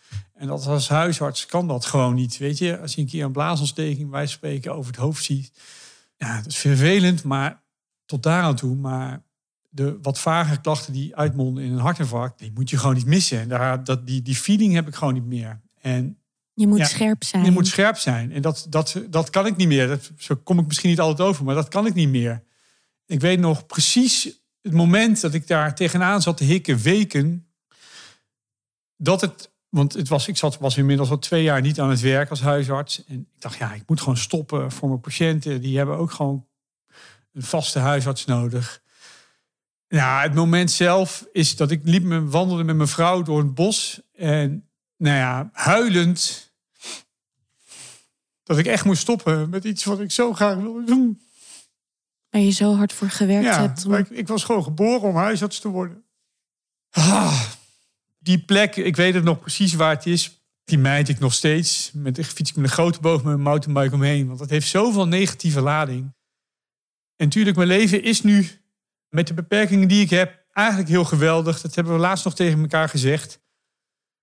En 0.42 0.49
dat 0.49 0.66
als 0.66 0.88
huisarts 0.88 1.46
kan 1.46 1.68
dat 1.68 1.84
gewoon 1.84 2.14
niet. 2.14 2.38
Weet 2.38 2.58
je, 2.58 2.78
als 2.80 2.94
je 2.94 3.00
een 3.00 3.06
keer 3.06 3.25
een 3.25 3.32
blaasontsteking 3.32 4.11
bij 4.11 4.26
spreken 4.26 4.75
over 4.75 4.90
het 4.90 5.00
hoofd 5.00 5.25
ziet. 5.25 5.52
Ja, 6.16 6.37
dat 6.37 6.46
is 6.46 6.56
vervelend, 6.56 7.25
maar 7.25 7.62
tot 8.06 8.22
daaraan 8.22 8.56
toe. 8.56 8.76
Maar 8.76 9.22
de 9.68 9.99
wat 10.00 10.18
vagere 10.18 10.61
klachten 10.61 10.92
die 10.92 11.16
uitmonden 11.16 11.64
in 11.64 11.72
een 11.72 11.78
hartinfarct, 11.78 12.38
die 12.38 12.50
moet 12.54 12.70
je 12.70 12.78
gewoon 12.78 12.94
niet 12.94 13.06
missen. 13.06 13.40
En 13.40 13.49
daar, 13.49 13.84
dat, 13.84 14.06
die, 14.06 14.22
die 14.22 14.34
feeling 14.34 14.75
heb 14.75 14.88
ik 14.88 14.94
gewoon 14.94 15.14
niet 15.14 15.26
meer. 15.26 15.61
En 15.80 16.18
je 16.54 16.66
moet 16.66 16.87
scherp 16.87 17.25
zijn. 17.25 17.44
Je 17.44 17.50
moet 17.50 17.66
scherp 17.66 17.96
zijn. 17.96 18.32
En 18.32 18.42
dat, 18.42 18.66
dat, 18.68 19.02
dat 19.11 19.30
kan 19.30 19.46
ik 19.46 19.56
niet 19.56 19.68
meer. 19.68 19.88
Dat, 19.88 20.11
zo 20.16 20.37
kom 20.37 20.58
ik 20.58 20.66
misschien 20.66 20.90
niet 20.90 21.00
altijd 21.00 21.28
over, 21.28 21.44
maar 21.44 21.54
dat 21.54 21.68
kan 21.68 21.87
ik 21.87 21.94
niet 21.94 22.08
meer. 22.08 22.42
Ik 23.06 23.20
weet 23.20 23.38
nog 23.38 23.66
precies 23.66 24.40
het 24.62 24.72
moment 24.72 25.20
dat 25.20 25.34
ik 25.34 25.46
daar 25.46 25.75
tegenaan 25.75 26.22
zat 26.22 26.37
te 26.37 26.44
hikken, 26.44 26.78
weken. 26.78 27.46
Dat 28.96 29.20
het, 29.20 29.50
want 29.73 29.93
het 29.93 30.09
was, 30.09 30.29
ik 30.29 30.37
zat, 30.37 30.59
was 30.59 30.76
inmiddels 30.76 31.11
al 31.11 31.19
twee 31.19 31.43
jaar 31.43 31.61
niet 31.61 31.81
aan 31.81 31.91
het 31.91 32.00
werk 32.00 32.31
als 32.31 32.41
huisarts. 32.41 33.05
En 33.05 33.14
ik 33.35 33.41
dacht, 33.41 33.59
ja, 33.59 33.73
ik 33.73 33.83
moet 33.87 34.00
gewoon 34.00 34.17
stoppen 34.17 34.73
voor 34.73 34.88
mijn 34.88 35.00
patiënten. 35.00 35.61
Die 35.61 35.76
hebben 35.76 35.97
ook 35.97 36.11
gewoon 36.11 36.47
een 37.33 37.43
vaste 37.43 37.79
huisarts 37.79 38.25
nodig. 38.25 38.83
Ja, 39.88 40.23
het 40.23 40.35
moment 40.35 40.71
zelf 40.71 41.26
is 41.33 41.57
dat 41.57 41.71
ik 41.71 41.81
liep 41.85 42.02
me 42.02 42.25
wandelde 42.25 42.64
met 42.64 42.76
mijn 42.76 42.88
vrouw 42.88 43.23
door 43.23 43.38
het 43.38 43.55
bos. 43.55 44.00
En 44.12 44.69
nou 44.97 45.17
ja, 45.17 45.50
huilend. 45.52 46.52
Dat 48.43 48.59
ik 48.59 48.67
echt 48.67 48.85
moest 48.85 49.00
stoppen 49.00 49.50
met 49.50 49.64
iets 49.64 49.85
wat 49.85 50.00
ik 50.00 50.11
zo 50.11 50.33
graag 50.33 50.57
wilde 50.57 50.85
doen. 50.85 51.23
Waar 52.31 52.41
je 52.41 52.50
zo 52.50 52.75
hard 52.75 52.93
voor 52.93 53.11
gewerkt 53.11 53.45
ja, 53.45 53.61
hebt. 53.61 53.85
Ik, 53.85 54.09
ik, 54.09 54.29
was 54.29 54.45
gewoon 54.45 54.62
geboren 54.62 55.09
om 55.09 55.17
huisarts 55.17 55.59
te 55.59 55.69
worden. 55.69 56.05
Ah, 56.91 57.43
die 58.23 58.38
plek, 58.38 58.76
ik 58.76 58.97
weet 58.97 59.14
het 59.14 59.25
nog 59.25 59.41
precies 59.41 59.75
waar 59.75 59.95
het 59.95 60.07
is. 60.07 60.41
Die 60.64 60.79
meid 60.79 61.09
ik 61.09 61.19
nog 61.19 61.33
steeds. 61.33 61.91
Met, 61.95 62.26
fiets 62.26 62.50
ik 62.50 62.57
met 62.57 62.64
een 62.64 62.71
grote 62.71 63.00
boog 63.00 63.17
met 63.17 63.25
mijn 63.25 63.41
mountainbike 63.41 63.95
omheen. 63.95 64.26
Want 64.26 64.38
dat 64.38 64.50
heeft 64.50 64.69
zoveel 64.69 65.09
negatieve 65.09 65.61
lading. 65.61 66.14
En 67.17 67.25
natuurlijk, 67.25 67.57
mijn 67.57 67.69
leven 67.69 68.02
is 68.02 68.23
nu 68.23 68.49
met 69.09 69.26
de 69.26 69.35
beperkingen 69.35 69.88
die 69.88 70.02
ik 70.02 70.11
heb 70.11 70.47
eigenlijk 70.52 70.88
heel 70.88 71.05
geweldig. 71.05 71.61
Dat 71.61 71.75
hebben 71.75 71.93
we 71.93 71.99
laatst 71.99 72.25
nog 72.25 72.35
tegen 72.35 72.61
elkaar 72.61 72.88
gezegd. 72.88 73.41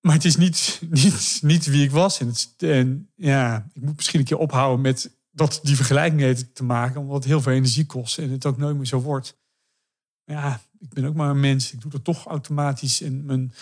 Maar 0.01 0.13
het 0.13 0.25
is 0.25 0.35
niet, 0.35 0.81
niet, 0.89 1.39
niet 1.41 1.65
wie 1.65 1.83
ik 1.83 1.91
was. 1.91 2.19
En, 2.19 2.27
het, 2.27 2.53
en 2.57 3.11
ja, 3.15 3.69
ik 3.73 3.81
moet 3.81 3.95
misschien 3.95 4.19
een 4.19 4.25
keer 4.25 4.37
ophouden 4.37 4.81
met 4.81 5.17
dat 5.31 5.59
die 5.63 5.75
vergelijking 5.75 6.45
te 6.53 6.63
maken. 6.63 7.01
Omdat 7.01 7.15
het 7.15 7.25
heel 7.25 7.41
veel 7.41 7.53
energie 7.53 7.85
kost 7.85 8.17
en 8.17 8.29
het 8.29 8.45
ook 8.45 8.57
nooit 8.57 8.75
meer 8.75 8.85
zo 8.85 9.01
wordt. 9.01 9.37
Ja, 10.23 10.61
ik 10.79 10.93
ben 10.93 11.05
ook 11.05 11.15
maar 11.15 11.29
een 11.29 11.39
mens. 11.39 11.73
Ik 11.73 11.81
doe 11.81 11.91
dat 11.91 12.03
toch 12.03 12.25
automatisch. 12.25 13.01
En 13.01 13.25
mijn, 13.25 13.53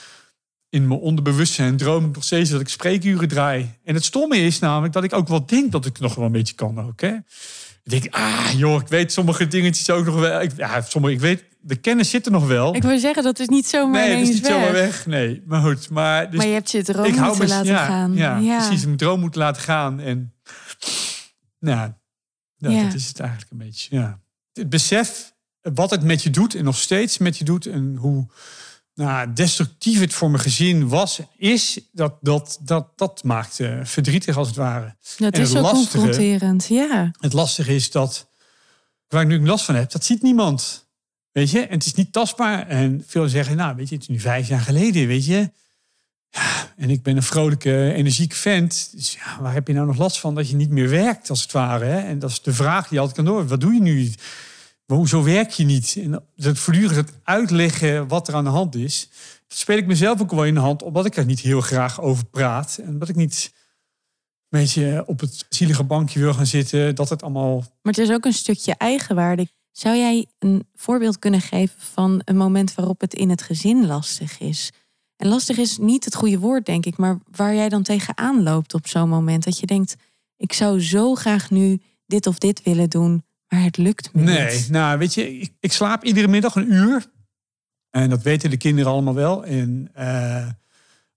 in 0.69 0.87
mijn 0.87 0.99
onderbewustzijn 0.99 1.77
droom 1.77 2.05
ik 2.05 2.15
nog 2.15 2.23
steeds 2.23 2.49
dat 2.49 2.61
ik 2.61 2.69
spreekuren 2.69 3.27
draai. 3.27 3.69
En 3.83 3.93
het 3.95 4.03
stomme 4.03 4.37
is 4.37 4.59
namelijk 4.59 4.93
dat 4.93 5.03
ik 5.03 5.13
ook 5.13 5.27
wel 5.27 5.45
denk 5.45 5.71
dat 5.71 5.85
ik 5.85 5.99
nog 5.99 6.15
wel 6.15 6.25
een 6.25 6.31
beetje 6.31 6.55
kan 6.55 6.79
ook. 6.81 7.01
Hè? 7.01 7.15
Ik 7.83 8.01
denk, 8.01 8.15
ah 8.15 8.51
joh, 8.55 8.81
ik 8.81 8.87
weet 8.87 9.11
sommige 9.11 9.47
dingetjes 9.47 9.89
ook 9.89 10.05
nog 10.05 10.19
wel. 10.19 10.41
Ik, 10.41 10.51
ja, 10.57 10.81
sommige, 10.81 11.13
ik 11.13 11.19
weet, 11.19 11.43
de 11.61 11.75
kennis 11.75 12.09
zit 12.09 12.25
er 12.25 12.31
nog 12.31 12.47
wel. 12.47 12.75
Ik 12.75 12.83
wil 12.83 12.99
zeggen, 12.99 13.23
dat 13.23 13.39
is 13.39 13.47
niet 13.47 13.67
zomaar 13.67 14.01
Nee, 14.01 14.17
het 14.17 14.27
is 14.27 14.33
niet 14.33 14.43
weg. 14.43 14.51
zomaar 14.51 14.71
weg. 14.71 15.05
Nee, 15.05 15.41
maar 15.45 15.61
goed. 15.61 15.89
Maar, 15.89 16.29
dus 16.29 16.37
maar 16.37 16.47
je 16.47 16.53
hebt 16.53 16.71
je 16.71 16.83
droom 16.83 17.05
ik 17.05 17.15
hou 17.15 17.29
moeten 17.29 17.47
laten 17.47 17.71
ja, 17.71 17.85
gaan. 17.85 18.13
Ja, 18.13 18.37
ja, 18.37 18.67
precies. 18.67 18.85
Mijn 18.85 18.97
droom 18.97 19.19
moeten 19.19 19.41
laten 19.41 19.61
gaan. 19.61 19.99
En 19.99 20.33
nou, 21.59 21.91
dat, 22.57 22.71
Ja. 22.71 22.83
dat 22.83 22.93
is 22.93 23.07
het 23.07 23.19
eigenlijk 23.19 23.51
een 23.51 23.57
beetje. 23.57 23.95
Ja. 23.95 24.19
Het 24.53 24.69
besef 24.69 25.33
wat 25.61 25.89
het 25.89 26.03
met 26.03 26.23
je 26.23 26.29
doet 26.29 26.55
en 26.55 26.63
nog 26.63 26.77
steeds 26.77 27.17
met 27.17 27.37
je 27.37 27.43
doet. 27.43 27.65
En 27.65 27.95
hoe 27.95 28.27
nou, 28.97 29.33
destructief 29.33 29.99
het 29.99 30.13
voor 30.13 30.29
mijn 30.29 30.41
gezin 30.43 30.87
was, 30.87 31.19
is, 31.37 31.79
dat, 31.91 32.17
dat, 32.21 32.57
dat, 32.61 32.91
dat 32.95 33.23
maakt 33.23 33.59
eh, 33.59 33.79
verdrietig 33.83 34.37
als 34.37 34.47
het 34.47 34.55
ware. 34.55 34.95
Dat 35.17 35.33
En 35.33 35.41
is 35.41 35.49
het 35.49 35.57
zo 35.57 35.61
lastige- 35.61 35.97
confronterend. 35.97 36.67
Ja. 36.67 37.11
Het 37.19 37.33
lastige 37.33 37.75
is 37.75 37.91
dat 37.91 38.27
waar 39.07 39.21
ik 39.21 39.27
nu 39.27 39.45
last 39.45 39.65
van 39.65 39.75
heb, 39.75 39.91
dat 39.91 40.03
ziet 40.05 40.21
niemand. 40.21 40.87
Weet 41.31 41.51
je, 41.51 41.59
en 41.59 41.73
het 41.73 41.85
is 41.85 41.93
niet 41.93 42.11
tastbaar. 42.11 42.67
En 42.67 43.03
veel 43.07 43.27
zeggen, 43.29 43.55
nou, 43.55 43.75
weet 43.75 43.89
je, 43.89 43.93
het 43.95 44.03
is 44.03 44.09
nu 44.09 44.19
vijf 44.19 44.47
jaar 44.47 44.59
geleden, 44.61 45.07
weet 45.07 45.25
je. 45.25 45.51
Ja, 46.29 46.73
en 46.77 46.89
ik 46.89 47.03
ben 47.03 47.15
een 47.15 47.23
vrolijke, 47.23 47.93
energieke 47.93 48.35
vent. 48.35 48.89
Dus 48.91 49.13
ja, 49.13 49.41
waar 49.41 49.53
heb 49.53 49.67
je 49.67 49.73
nou 49.73 49.87
nog 49.87 49.97
last 49.97 50.19
van 50.19 50.35
dat 50.35 50.49
je 50.49 50.55
niet 50.55 50.69
meer 50.69 50.89
werkt, 50.89 51.29
als 51.29 51.41
het 51.41 51.51
ware? 51.51 51.85
Hè? 51.85 51.99
En 51.99 52.19
dat 52.19 52.29
is 52.29 52.41
de 52.41 52.53
vraag 52.53 52.83
die 52.83 52.93
je 52.93 52.99
altijd 52.99 53.15
kan 53.15 53.25
door. 53.35 53.47
Wat 53.47 53.61
doe 53.61 53.73
je 53.73 53.81
nu? 53.81 54.11
Maar 54.87 54.97
hoezo 54.97 55.23
werk 55.23 55.51
je 55.51 55.63
niet? 55.63 55.97
En 56.01 56.23
dat 56.35 56.57
voortdurend 56.57 56.95
het 56.95 57.13
uitleggen 57.23 58.07
wat 58.07 58.27
er 58.27 58.35
aan 58.35 58.43
de 58.43 58.49
hand 58.49 58.75
is. 58.75 59.09
Dat 59.47 59.57
speel 59.57 59.77
ik 59.77 59.87
mezelf 59.87 60.21
ook 60.21 60.31
wel 60.31 60.45
in 60.45 60.53
de 60.53 60.59
hand, 60.59 60.83
omdat 60.83 61.05
ik 61.05 61.15
er 61.15 61.25
niet 61.25 61.39
heel 61.39 61.61
graag 61.61 62.01
over 62.01 62.25
praat. 62.25 62.77
En 62.81 62.89
omdat 62.89 63.09
ik 63.09 63.15
niet 63.15 63.51
een 64.49 64.59
beetje 64.59 65.03
op 65.07 65.19
het 65.19 65.45
zielige 65.49 65.83
bankje 65.83 66.19
wil 66.19 66.33
gaan 66.33 66.45
zitten. 66.45 66.95
Dat 66.95 67.09
het 67.09 67.23
allemaal 67.23 67.57
Maar 67.57 67.93
het 67.93 67.97
is 67.97 68.11
ook 68.11 68.25
een 68.25 68.33
stukje 68.33 68.75
eigenwaarde. 68.77 69.47
Zou 69.71 69.97
jij 69.97 70.25
een 70.39 70.67
voorbeeld 70.75 71.19
kunnen 71.19 71.41
geven 71.41 71.81
van 71.81 72.21
een 72.25 72.37
moment 72.37 72.75
waarop 72.75 73.01
het 73.01 73.13
in 73.13 73.29
het 73.29 73.41
gezin 73.41 73.85
lastig 73.85 74.39
is? 74.39 74.71
En 75.15 75.27
lastig 75.27 75.57
is 75.57 75.77
niet 75.77 76.05
het 76.05 76.15
goede 76.15 76.39
woord, 76.39 76.65
denk 76.65 76.85
ik, 76.85 76.97
maar 76.97 77.19
waar 77.31 77.55
jij 77.55 77.69
dan 77.69 77.83
tegenaan 77.83 78.43
loopt 78.43 78.73
op 78.73 78.87
zo'n 78.87 79.09
moment. 79.09 79.43
Dat 79.43 79.59
je 79.59 79.65
denkt, 79.65 79.95
ik 80.37 80.53
zou 80.53 80.81
zo 80.81 81.15
graag 81.15 81.49
nu 81.49 81.81
dit 82.05 82.27
of 82.27 82.37
dit 82.37 82.63
willen 82.63 82.89
doen, 82.89 83.23
maar 83.49 83.61
het 83.63 83.77
lukt 83.77 84.13
me 84.13 84.21
Nee, 84.21 84.55
niet. 84.55 84.69
nou 84.69 84.97
weet 84.97 85.13
je, 85.13 85.39
ik, 85.39 85.53
ik 85.59 85.71
slaap 85.71 86.03
iedere 86.03 86.27
middag 86.27 86.55
een 86.55 86.73
uur. 86.73 87.05
En 87.89 88.09
dat 88.09 88.21
weten 88.21 88.49
de 88.49 88.57
kinderen 88.57 88.91
allemaal 88.91 89.13
wel. 89.15 89.45
En, 89.45 89.89
eh, 89.93 90.41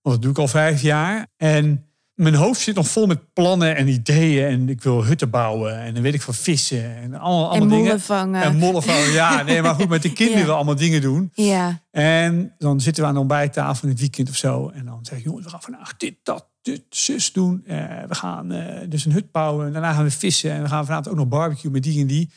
want 0.02 0.14
dat 0.14 0.22
doe 0.22 0.30
ik 0.30 0.38
al 0.38 0.48
vijf 0.48 0.82
jaar. 0.82 1.26
En 1.36 1.89
mijn 2.20 2.34
hoofd 2.34 2.60
zit 2.60 2.74
nog 2.74 2.88
vol 2.88 3.06
met 3.06 3.32
plannen 3.32 3.76
en 3.76 3.88
ideeën. 3.88 4.48
En 4.48 4.68
ik 4.68 4.82
wil 4.82 5.04
hutten 5.04 5.30
bouwen. 5.30 5.80
En 5.80 5.94
dan 5.94 6.02
weet 6.02 6.14
ik 6.14 6.22
van 6.22 6.34
vissen. 6.34 6.96
En 6.96 7.14
allemaal, 7.14 7.50
allemaal 7.50 7.78
En 7.78 7.82
dingen. 7.82 8.00
vangen. 8.00 8.42
En 8.42 8.56
mollen 8.56 8.82
vangen. 8.82 9.12
Ja, 9.12 9.42
nee, 9.42 9.62
maar 9.62 9.74
goed, 9.74 9.88
met 9.88 10.02
de 10.02 10.12
kinderen 10.12 10.46
Ja. 10.46 10.52
allemaal 10.52 10.74
dingen 10.76 11.00
doen. 11.00 11.30
Ja, 11.34 11.80
En 11.90 12.54
dan 12.58 12.80
zitten 12.80 13.02
we 13.02 13.08
aan 13.08 13.14
de 13.14 13.20
ontbijttafel 13.20 13.84
in 13.84 13.90
het 13.90 14.00
weekend 14.00 14.28
of 14.28 14.36
zo. 14.36 14.68
En 14.68 14.84
dan 14.84 14.98
zeg 15.02 15.18
ik, 15.18 15.24
jongens, 15.24 15.44
we 15.44 15.50
gaan 15.50 15.62
vandaag 15.62 15.96
dit, 15.96 16.14
dat, 16.22 16.48
dit, 16.62 16.82
zus 16.88 17.32
doen. 17.32 17.62
Eh, 17.66 17.76
we 18.08 18.14
gaan 18.14 18.52
eh, 18.52 18.88
dus 18.88 19.04
een 19.04 19.12
hut 19.12 19.30
bouwen. 19.32 19.66
En 19.66 19.72
daarna 19.72 19.92
gaan 19.92 20.04
we 20.04 20.10
vissen. 20.10 20.50
En 20.50 20.62
we 20.62 20.68
gaan 20.68 20.84
vanavond 20.84 21.08
ook 21.08 21.16
nog 21.16 21.28
barbecue 21.28 21.70
met 21.70 21.82
die 21.82 22.00
en 22.00 22.06
die. 22.06 22.30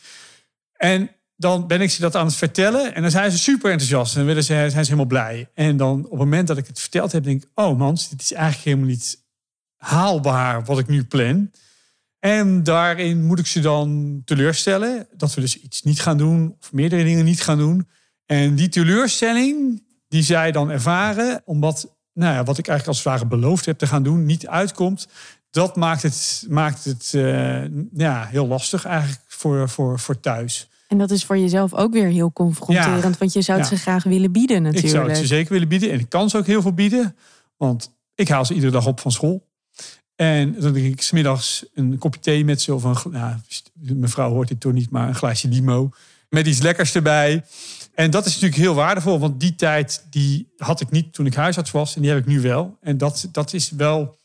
En 0.73 1.09
dan 1.35 1.67
ben 1.67 1.81
ik 1.81 1.91
ze 1.91 2.01
dat 2.01 2.15
aan 2.15 2.25
het 2.25 2.35
vertellen. 2.35 2.95
En 2.95 3.01
dan 3.01 3.11
zijn 3.11 3.31
ze 3.31 3.37
super 3.37 3.71
enthousiast. 3.71 4.11
En 4.11 4.17
dan 4.17 4.27
willen 4.27 4.43
ze, 4.43 4.53
zijn 4.53 4.71
ze 4.71 4.77
helemaal 4.79 5.05
blij. 5.05 5.49
En 5.53 5.77
dan 5.77 6.03
op 6.03 6.09
het 6.09 6.19
moment 6.19 6.47
dat 6.47 6.57
ik 6.57 6.67
het 6.67 6.79
verteld 6.79 7.11
heb, 7.11 7.23
denk 7.23 7.43
ik... 7.43 7.49
Oh 7.55 7.77
mans, 7.77 8.09
dit 8.09 8.21
is 8.21 8.33
eigenlijk 8.33 8.65
helemaal 8.65 8.87
niet 8.87 9.22
haalbaar 9.83 10.63
wat 10.65 10.79
ik 10.79 10.87
nu 10.87 11.03
plan. 11.03 11.51
En 12.19 12.63
daarin 12.63 13.23
moet 13.25 13.39
ik 13.39 13.47
ze 13.47 13.59
dan 13.59 14.21
teleurstellen. 14.25 15.07
Dat 15.17 15.33
we 15.33 15.41
dus 15.41 15.59
iets 15.61 15.81
niet 15.81 16.01
gaan 16.01 16.17
doen. 16.17 16.55
Of 16.61 16.71
meerdere 16.73 17.03
dingen 17.03 17.25
niet 17.25 17.41
gaan 17.41 17.57
doen. 17.57 17.87
En 18.25 18.55
die 18.55 18.69
teleurstelling 18.69 19.83
die 20.07 20.23
zij 20.23 20.51
dan 20.51 20.69
ervaren, 20.69 21.41
omdat 21.45 21.95
nou 22.13 22.33
ja, 22.33 22.43
wat 22.43 22.57
ik 22.57 22.67
eigenlijk 22.67 22.87
als 22.87 22.97
het 22.97 23.21
ware 23.21 23.39
beloofd 23.39 23.65
heb 23.65 23.77
te 23.77 23.87
gaan 23.87 24.03
doen, 24.03 24.25
niet 24.25 24.47
uitkomt. 24.47 25.07
Dat 25.49 25.75
maakt 25.75 26.01
het, 26.01 26.45
maakt 26.49 26.83
het 26.85 27.11
eh, 27.13 27.63
ja, 27.93 28.25
heel 28.25 28.47
lastig 28.47 28.85
eigenlijk 28.85 29.21
voor, 29.27 29.69
voor, 29.69 29.99
voor 29.99 30.19
thuis. 30.19 30.69
en 30.87 30.97
dat 30.97 31.11
is 31.11 31.25
voor 31.25 31.37
jezelf 31.37 31.73
ook 31.73 31.93
weer 31.93 32.07
heel 32.07 32.31
confronterend, 32.33 33.03
Ja. 33.03 33.11
want 33.19 33.33
je 33.33 33.41
zou 33.41 33.59
het 33.59 33.69
Ja. 33.69 33.75
ze 33.75 33.81
graag 33.81 34.03
willen 34.03 34.31
bieden 34.31 34.57
Ik 34.57 34.63
zou 34.63 34.75
het 34.75 34.83
natuurlijk. 34.93 35.15
ze 35.17 35.25
zeker 35.25 35.51
willen 35.53 35.67
bieden. 35.67 35.91
En 35.91 35.99
ik 35.99 36.09
kan 36.09 36.29
ze 36.29 36.37
ook 36.37 36.45
heel 36.45 36.61
veel 36.61 36.73
bieden. 36.73 37.15
Want 37.57 37.93
ik 38.15 38.27
haal 38.29 38.45
ze 38.45 38.53
iedere 38.53 38.71
dag 38.71 38.87
op 38.87 38.99
van 38.99 39.11
school. 39.11 39.51
En 40.23 40.55
dan 40.59 40.73
drink 40.73 40.93
ik 40.93 41.01
smiddags 41.01 41.65
een 41.73 41.97
kopje 41.97 42.19
thee 42.19 42.45
met 42.45 42.61
ze. 42.61 42.73
Of 42.73 42.83
een, 42.83 43.11
nou, 43.11 43.35
mevrouw 43.73 44.29
hoort 44.29 44.47
dit 44.47 44.59
toch 44.59 44.73
niet, 44.73 44.89
maar 44.89 45.07
een 45.07 45.15
glaasje 45.15 45.47
limo. 45.47 45.89
Met 46.29 46.47
iets 46.47 46.61
lekkers 46.61 46.95
erbij. 46.95 47.43
En 47.93 48.11
dat 48.11 48.25
is 48.25 48.33
natuurlijk 48.33 48.61
heel 48.61 48.73
waardevol. 48.73 49.19
Want 49.19 49.39
die 49.39 49.55
tijd 49.55 50.05
die 50.09 50.53
had 50.57 50.81
ik 50.81 50.91
niet 50.91 51.13
toen 51.13 51.25
ik 51.25 51.33
huisarts 51.33 51.71
was. 51.71 51.95
En 51.95 52.01
die 52.01 52.09
heb 52.09 52.19
ik 52.19 52.25
nu 52.25 52.41
wel. 52.41 52.77
En 52.81 52.97
dat, 52.97 53.27
dat 53.31 53.53
is 53.53 53.69
wel 53.69 54.17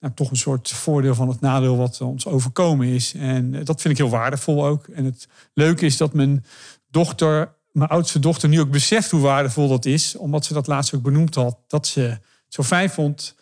nou, 0.00 0.14
toch 0.14 0.30
een 0.30 0.36
soort 0.36 0.70
voordeel 0.70 1.14
van 1.14 1.28
het 1.28 1.40
nadeel 1.40 1.76
wat 1.76 2.00
ons 2.00 2.26
overkomen 2.26 2.86
is. 2.86 3.14
En 3.14 3.54
eh, 3.54 3.64
dat 3.64 3.80
vind 3.80 3.94
ik 3.94 4.00
heel 4.00 4.10
waardevol 4.10 4.66
ook. 4.66 4.88
En 4.88 5.04
het 5.04 5.28
leuke 5.54 5.86
is 5.86 5.96
dat 5.96 6.14
mijn 6.14 6.44
dochter, 6.90 7.52
mijn 7.72 7.90
oudste 7.90 8.18
dochter, 8.18 8.48
nu 8.48 8.60
ook 8.60 8.70
beseft 8.70 9.10
hoe 9.10 9.20
waardevol 9.20 9.68
dat 9.68 9.84
is. 9.84 10.16
Omdat 10.16 10.44
ze 10.44 10.52
dat 10.52 10.66
laatst 10.66 10.94
ook 10.94 11.02
benoemd 11.02 11.34
had. 11.34 11.58
Dat 11.66 11.86
ze 11.86 12.00
het 12.00 12.20
zo 12.48 12.62
fijn 12.62 12.90
vond 12.90 13.38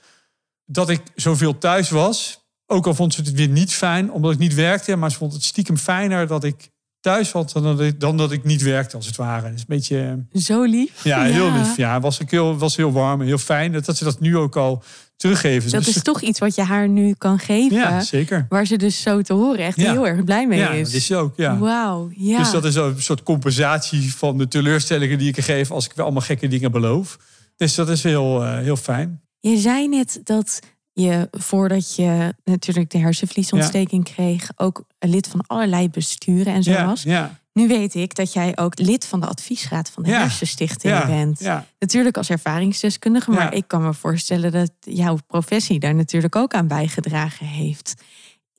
dat 0.70 0.88
ik 0.90 1.00
zoveel 1.14 1.58
thuis 1.58 1.90
was. 1.90 2.46
Ook 2.66 2.86
al 2.86 2.94
vond 2.94 3.14
ze 3.14 3.20
het 3.20 3.32
weer 3.32 3.48
niet 3.48 3.72
fijn, 3.74 4.12
omdat 4.12 4.32
ik 4.32 4.38
niet 4.38 4.54
werkte. 4.54 4.96
Maar 4.96 5.10
ze 5.10 5.16
vond 5.16 5.32
het 5.32 5.44
stiekem 5.44 5.76
fijner 5.76 6.26
dat 6.26 6.44
ik 6.44 6.68
thuis 7.00 7.32
was 7.32 7.52
dan 7.52 7.62
dat 7.62 7.80
ik, 7.80 8.00
dan 8.00 8.16
dat 8.16 8.32
ik 8.32 8.44
niet 8.44 8.62
werkte, 8.62 8.96
als 8.96 9.06
het 9.06 9.16
ware. 9.16 9.50
Dus 9.50 9.60
een 9.60 9.66
beetje... 9.68 10.24
Zo 10.32 10.62
lief. 10.62 11.04
Ja, 11.04 11.22
heel 11.22 11.52
lief. 11.52 11.76
Ja, 11.76 12.00
was 12.00 12.22
ook 12.22 12.30
heel, 12.30 12.58
was 12.58 12.76
heel 12.76 12.92
warm 12.92 13.20
en 13.20 13.26
heel 13.26 13.38
fijn. 13.38 13.72
Dat, 13.72 13.84
dat 13.84 13.96
ze 13.96 14.04
dat 14.04 14.20
nu 14.20 14.36
ook 14.36 14.56
al 14.56 14.82
teruggeven. 15.16 15.70
Dat 15.70 15.84
Dus 15.84 15.96
is 15.96 16.02
toch 16.02 16.20
iets 16.20 16.38
wat 16.38 16.54
je 16.54 16.62
haar 16.62 16.88
nu 16.88 17.14
kan 17.18 17.38
geven. 17.38 17.76
Ja, 17.76 18.00
zeker. 18.00 18.46
Waar 18.48 18.66
ze 18.66 18.76
dus 18.76 19.02
zo 19.02 19.22
te 19.22 19.32
horen 19.32 19.64
echt 19.64 19.76
Ja. 19.80 19.92
heel 19.92 20.06
erg 20.06 20.24
blij 20.24 20.46
mee 20.46 20.58
Ja, 20.58 20.70
is. 20.70 20.86
dat 20.86 20.96
is 20.96 21.06
ze 21.06 21.16
ook. 21.16 21.36
Ja. 21.36 21.58
Wauw, 21.58 22.10
ja. 22.14 22.38
Dus 22.38 22.50
dat 22.50 22.64
is 22.64 22.74
een 22.74 23.02
soort 23.02 23.22
compensatie 23.22 24.14
van 24.14 24.38
de 24.38 24.48
teleurstellingen 24.48 25.18
die 25.18 25.28
ik 25.28 25.40
geef 25.40 25.70
als 25.70 25.84
ik 25.84 25.92
weer 25.94 26.04
allemaal 26.04 26.22
gekke 26.22 26.48
dingen 26.48 26.72
beloof. 26.72 27.18
Dus 27.56 27.74
dat 27.74 27.88
is 27.88 28.02
heel, 28.02 28.44
eh, 28.44 28.58
heel 28.58 28.76
fijn. 28.76 29.20
Je 29.40 29.56
zei 29.56 29.88
net 29.88 30.20
dat 30.24 30.60
je 30.92 31.28
voordat 31.30 31.94
je 31.96 32.34
natuurlijk 32.44 32.90
de 32.90 32.98
hersenvliesontsteking 32.98 34.04
kreeg, 34.04 34.50
ook 34.56 34.84
lid 34.98 35.26
van 35.28 35.44
allerlei 35.46 35.90
besturen 35.90 36.52
en 36.54 36.62
zo 36.62 36.70
Ja, 36.70 36.86
was. 36.86 37.02
ja. 37.02 37.38
Nu 37.52 37.68
weet 37.68 37.94
ik 37.94 38.14
dat 38.14 38.32
jij 38.32 38.56
ook 38.56 38.78
lid 38.78 39.04
van 39.06 39.20
de 39.20 39.26
adviesraad 39.26 39.90
van 39.90 40.02
de. 40.02 40.10
Hersenstichting 40.10 41.04
bent. 41.06 41.40
Natuurlijk 41.78 42.16
als 42.16 42.30
ervaringsdeskundige, 42.30 43.30
maar 43.30 43.54
ik 43.54 43.68
kan 43.68 43.82
me 43.82 43.94
voorstellen 43.94 44.52
dat 44.52 44.70
jouw 44.80 45.18
professie 45.26 45.78
daar 45.78 45.94
natuurlijk 45.94 46.36
ook 46.36 46.54
aan 46.54 46.66
bijgedragen 46.68 47.46
heeft. 47.46 47.94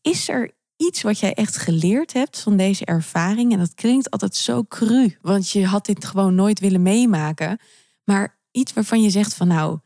Is 0.02 0.30
er 0.30 0.52
iets 0.78 1.02
wat 1.02 1.20
jij 1.20 1.34
echt 1.34 1.58
geleerd 1.58 2.14
hebt 2.14 2.40
van 2.40 2.58
deze 2.58 2.86
ervaring? 2.86 3.52
En 3.52 3.60
dat 3.60 3.74
klinkt 3.74 4.10
altijd 4.12 4.36
zo 4.36 4.64
cru, 4.64 5.18
want 5.22 5.50
je 5.50 5.66
had 5.66 5.86
dit 5.86 6.06
gewoon 6.06 6.36
nooit 6.36 6.60
willen 6.60 6.82
meemaken. 6.82 7.60
Maar 8.04 8.38
iets 8.52 8.74
waarvan 8.74 9.02
je 9.02 9.10
zegt 9.10 9.34
van 9.34 9.48
nou, 9.48 9.80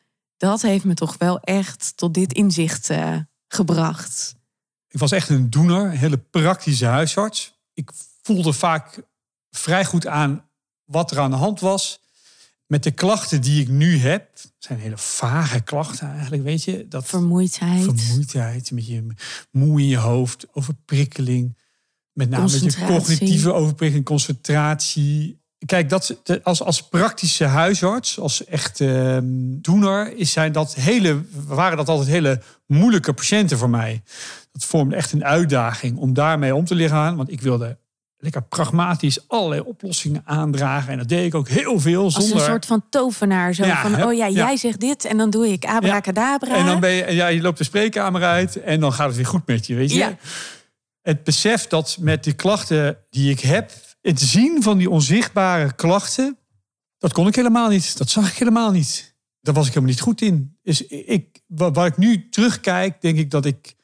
dat 0.44 0.62
heeft 0.62 0.84
me 0.84 0.94
toch 0.94 1.18
wel 1.18 1.40
echt 1.40 1.94
tot 1.96 2.14
dit 2.14 2.34
inzicht 2.34 2.90
eh, 2.90 3.18
gebracht. 3.48 4.36
Ik 4.88 5.00
was 5.00 5.12
echt 5.12 5.30
een 5.30 5.50
doener, 5.50 5.86
een 5.86 5.98
hele 5.98 6.18
praktische 6.18 6.86
huisarts. 6.86 7.54
Ik 7.74 7.92
voelde 8.22 8.54
vaak 8.54 9.02
vrij 9.50 9.86
goed 9.86 10.08
aan 10.08 10.50
wat 10.84 11.12
er 11.12 11.20
aan 11.20 11.32
de 11.32 11.38
hand 11.38 11.60
was. 11.60 12.02
Met 12.66 12.84
de 12.84 12.92
klachten 12.92 13.42
die 13.42 13.62
ik 13.62 13.68
nu 13.68 13.98
heb, 13.98 14.40
zijn 14.58 14.80
hele 14.80 14.98
vage 14.98 15.62
klachten 15.62 16.12
eigenlijk, 16.12 16.44
weet 16.44 16.64
je. 16.64 16.88
Dat 16.88 17.06
Vermoeidheid. 17.06 17.84
vermoeidheid, 17.84 18.70
een 18.70 18.76
beetje 18.76 19.06
moe 19.52 19.80
in 19.82 19.88
je 19.88 19.98
hoofd, 19.98 20.46
overprikkeling. 20.54 21.58
Met 22.12 22.30
name 22.30 22.52
met 22.52 22.74
je 22.74 22.86
cognitieve 22.86 23.54
overprikkeling, 23.54 24.06
concentratie. 24.06 25.43
Kijk, 25.66 25.90
dat, 25.90 26.16
als, 26.44 26.64
als 26.64 26.88
praktische 26.88 27.46
huisarts, 27.46 28.20
als 28.20 28.46
echt 28.46 28.82
ehm, 28.82 29.24
doener, 29.62 30.18
is 30.18 30.32
zijn 30.32 30.52
dat 30.52 30.76
hele, 30.76 31.22
waren 31.48 31.78
dat 31.78 31.90
altijd 31.90 32.10
hele 32.10 32.42
moeilijke 32.68 33.14
patiënten 33.14 33.58
voor 33.58 33.70
mij. 33.70 34.02
Dat 34.52 34.64
vormde 34.64 34.96
echt 34.96 35.12
een 35.12 35.26
uitdaging 35.26 35.98
om 35.98 36.14
daarmee 36.14 36.56
om 36.56 36.66
te 36.66 36.76
leren 36.76 36.96
gaan. 36.96 37.16
Want 37.16 37.32
ik 37.32 37.42
wilde 37.42 37.78
lekker 38.18 38.44
pragmatisch 38.44 39.28
allerlei 39.28 39.62
oplossingen 39.62 40.22
aandragen. 40.26 40.92
En 40.92 40.98
dat 40.98 41.08
deed 41.08 41.26
ik 41.26 41.36
ook 41.36 41.50
heel 41.50 41.80
veel. 41.80 42.04
Als 42.04 42.14
Zonder... 42.14 42.36
een 42.36 42.44
soort 42.44 42.66
van 42.66 42.84
tovenaar. 42.90 43.54
Zo 43.54 43.66
Ja, 43.66 43.82
van, 43.82 44.04
oh 44.04 44.14
ja, 44.14 44.26
Ja. 44.26 44.46
jij 44.46 44.58
zegt 44.58 44.80
dit 44.80 45.06
en 45.06 45.18
dan 45.18 45.30
doe 45.30 45.48
ik 45.52 45.66
abracadabra. 45.66 46.56
En 46.56 46.66
dan 46.66 46.80
ben 46.80 46.92
je, 46.92 47.14
ja, 47.14 47.28
je 47.28 47.42
loopt 47.42 47.58
de 47.58 47.64
spreekkamer 47.64 48.24
uit 48.24 48.62
en 48.62 48.80
dan 48.80 48.94
gaat 48.94 49.08
het 49.08 49.16
weer 49.16 49.26
goed 49.26 49.48
met 49.48 49.68
je, 49.68 49.76
weet 49.76 49.92
je. 49.92 50.16
Het 51.02 51.24
besef 51.24 51.68
dat 51.68 51.98
met 52.00 52.24
de 52.24 52.34
klachten 52.34 52.98
die 53.10 53.32
ik 53.32 53.40
heb, 53.40 53.72
het 54.04 54.22
zien 54.22 54.64
van 54.64 54.78
die 54.78 54.90
onzichtbare 54.90 55.74
klachten, 55.74 56.38
dat 56.98 57.14
kon 57.14 57.28
ik 57.28 57.36
helemaal 57.36 57.70
niet. 57.70 57.98
Dat 57.98 58.10
zag 58.10 58.30
ik 58.32 58.38
helemaal 58.38 58.72
niet. 58.72 59.16
Daar 59.42 59.54
was 59.54 59.64
ik 59.68 59.74
helemaal 59.74 59.94
niet 59.96 60.02
goed 60.04 60.22
in. 60.22 60.58
Dus 60.62 60.88
ik, 60.88 61.42
wa- 61.48 61.72
waar 61.72 61.86
ik 61.86 61.98
nu 61.98 62.30
terugkijk, 62.30 63.02
denk 63.02 63.18
ik 63.18 63.32
dat 63.32 63.46
ik 63.46 63.76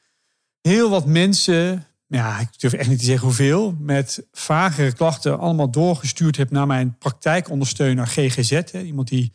heel 0.60 0.90
wat 0.90 1.06
mensen, 1.06 1.86
ja, 2.06 2.38
ik 2.38 2.48
durf 2.60 2.72
echt 2.72 2.88
niet 2.88 2.98
te 2.98 3.04
zeggen 3.04 3.26
hoeveel, 3.26 3.76
met 3.78 4.26
vagere 4.32 4.92
klachten 4.92 5.38
allemaal 5.38 5.70
doorgestuurd 5.70 6.36
heb 6.36 6.50
naar 6.50 6.66
mijn 6.66 6.98
praktijkondersteuner 6.98 8.06
GGZ. 8.06 8.50
Hè, 8.50 8.82
iemand 8.82 9.08
die 9.08 9.32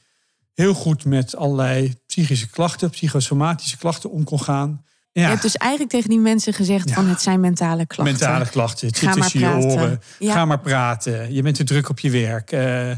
heel 0.53 0.73
goed 0.73 1.05
met 1.05 1.35
allerlei 1.35 1.93
psychische 2.05 2.49
klachten, 2.49 2.89
psychosomatische 2.89 3.77
klachten 3.77 4.11
om 4.11 4.23
kon 4.23 4.41
gaan. 4.41 4.85
Ja, 5.15 5.21
Je 5.21 5.27
hebt 5.27 5.41
dus 5.41 5.55
eigenlijk 5.55 5.91
tegen 5.91 6.09
die 6.09 6.19
mensen 6.19 6.53
gezegd 6.53 6.91
van 6.91 7.07
het 7.07 7.21
zijn 7.21 7.39
mentale 7.39 7.85
klachten. 7.85 8.17
mentale 8.17 8.49
klachten. 8.49 8.87
Het 8.87 8.97
zit 8.97 9.05
maar 9.05 9.15
tussen 9.15 9.39
je 9.39 9.45
praten. 9.45 9.69
oren. 9.69 10.01
Ga 10.19 10.45
maar 10.45 10.59
praten. 10.59 11.33
Je 11.33 11.41
bent 11.41 11.55
te 11.55 11.63
druk 11.63 11.89
op 11.89 11.99
je 11.99 12.09
werk. 12.09 12.51
Eh, 12.51 12.91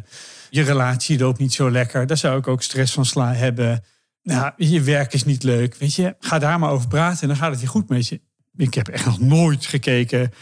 je 0.49 0.61
relatie 0.61 1.19
loopt 1.19 1.39
niet 1.39 1.53
zo 1.53 1.71
lekker. 1.71 2.07
Daar 2.07 2.17
zou 2.17 2.37
ik 2.37 2.47
ook 2.47 2.61
stress 2.63 2.93
van 2.93 3.05
sla 3.05 3.33
hebben. 3.33 3.83
Nou, 4.23 4.51
je 4.57 4.81
werk 4.81 5.13
is 5.13 5.23
niet 5.23 5.43
leuk. 5.43 5.75
Weet 5.75 5.93
je, 5.93 6.15
ga 6.19 6.39
daar 6.39 6.59
maar 6.59 6.69
over 6.69 6.87
praten 6.87 7.21
en 7.21 7.27
dan 7.27 7.37
gaat 7.37 7.51
het 7.51 7.59
weer 7.59 7.69
goed 7.69 7.89
met 7.89 8.07
je. 8.07 8.21
Ik 8.55 8.73
heb 8.73 8.87
echt 8.87 9.05
nog 9.05 9.19
nooit 9.19 9.65
gekeken 9.65 10.33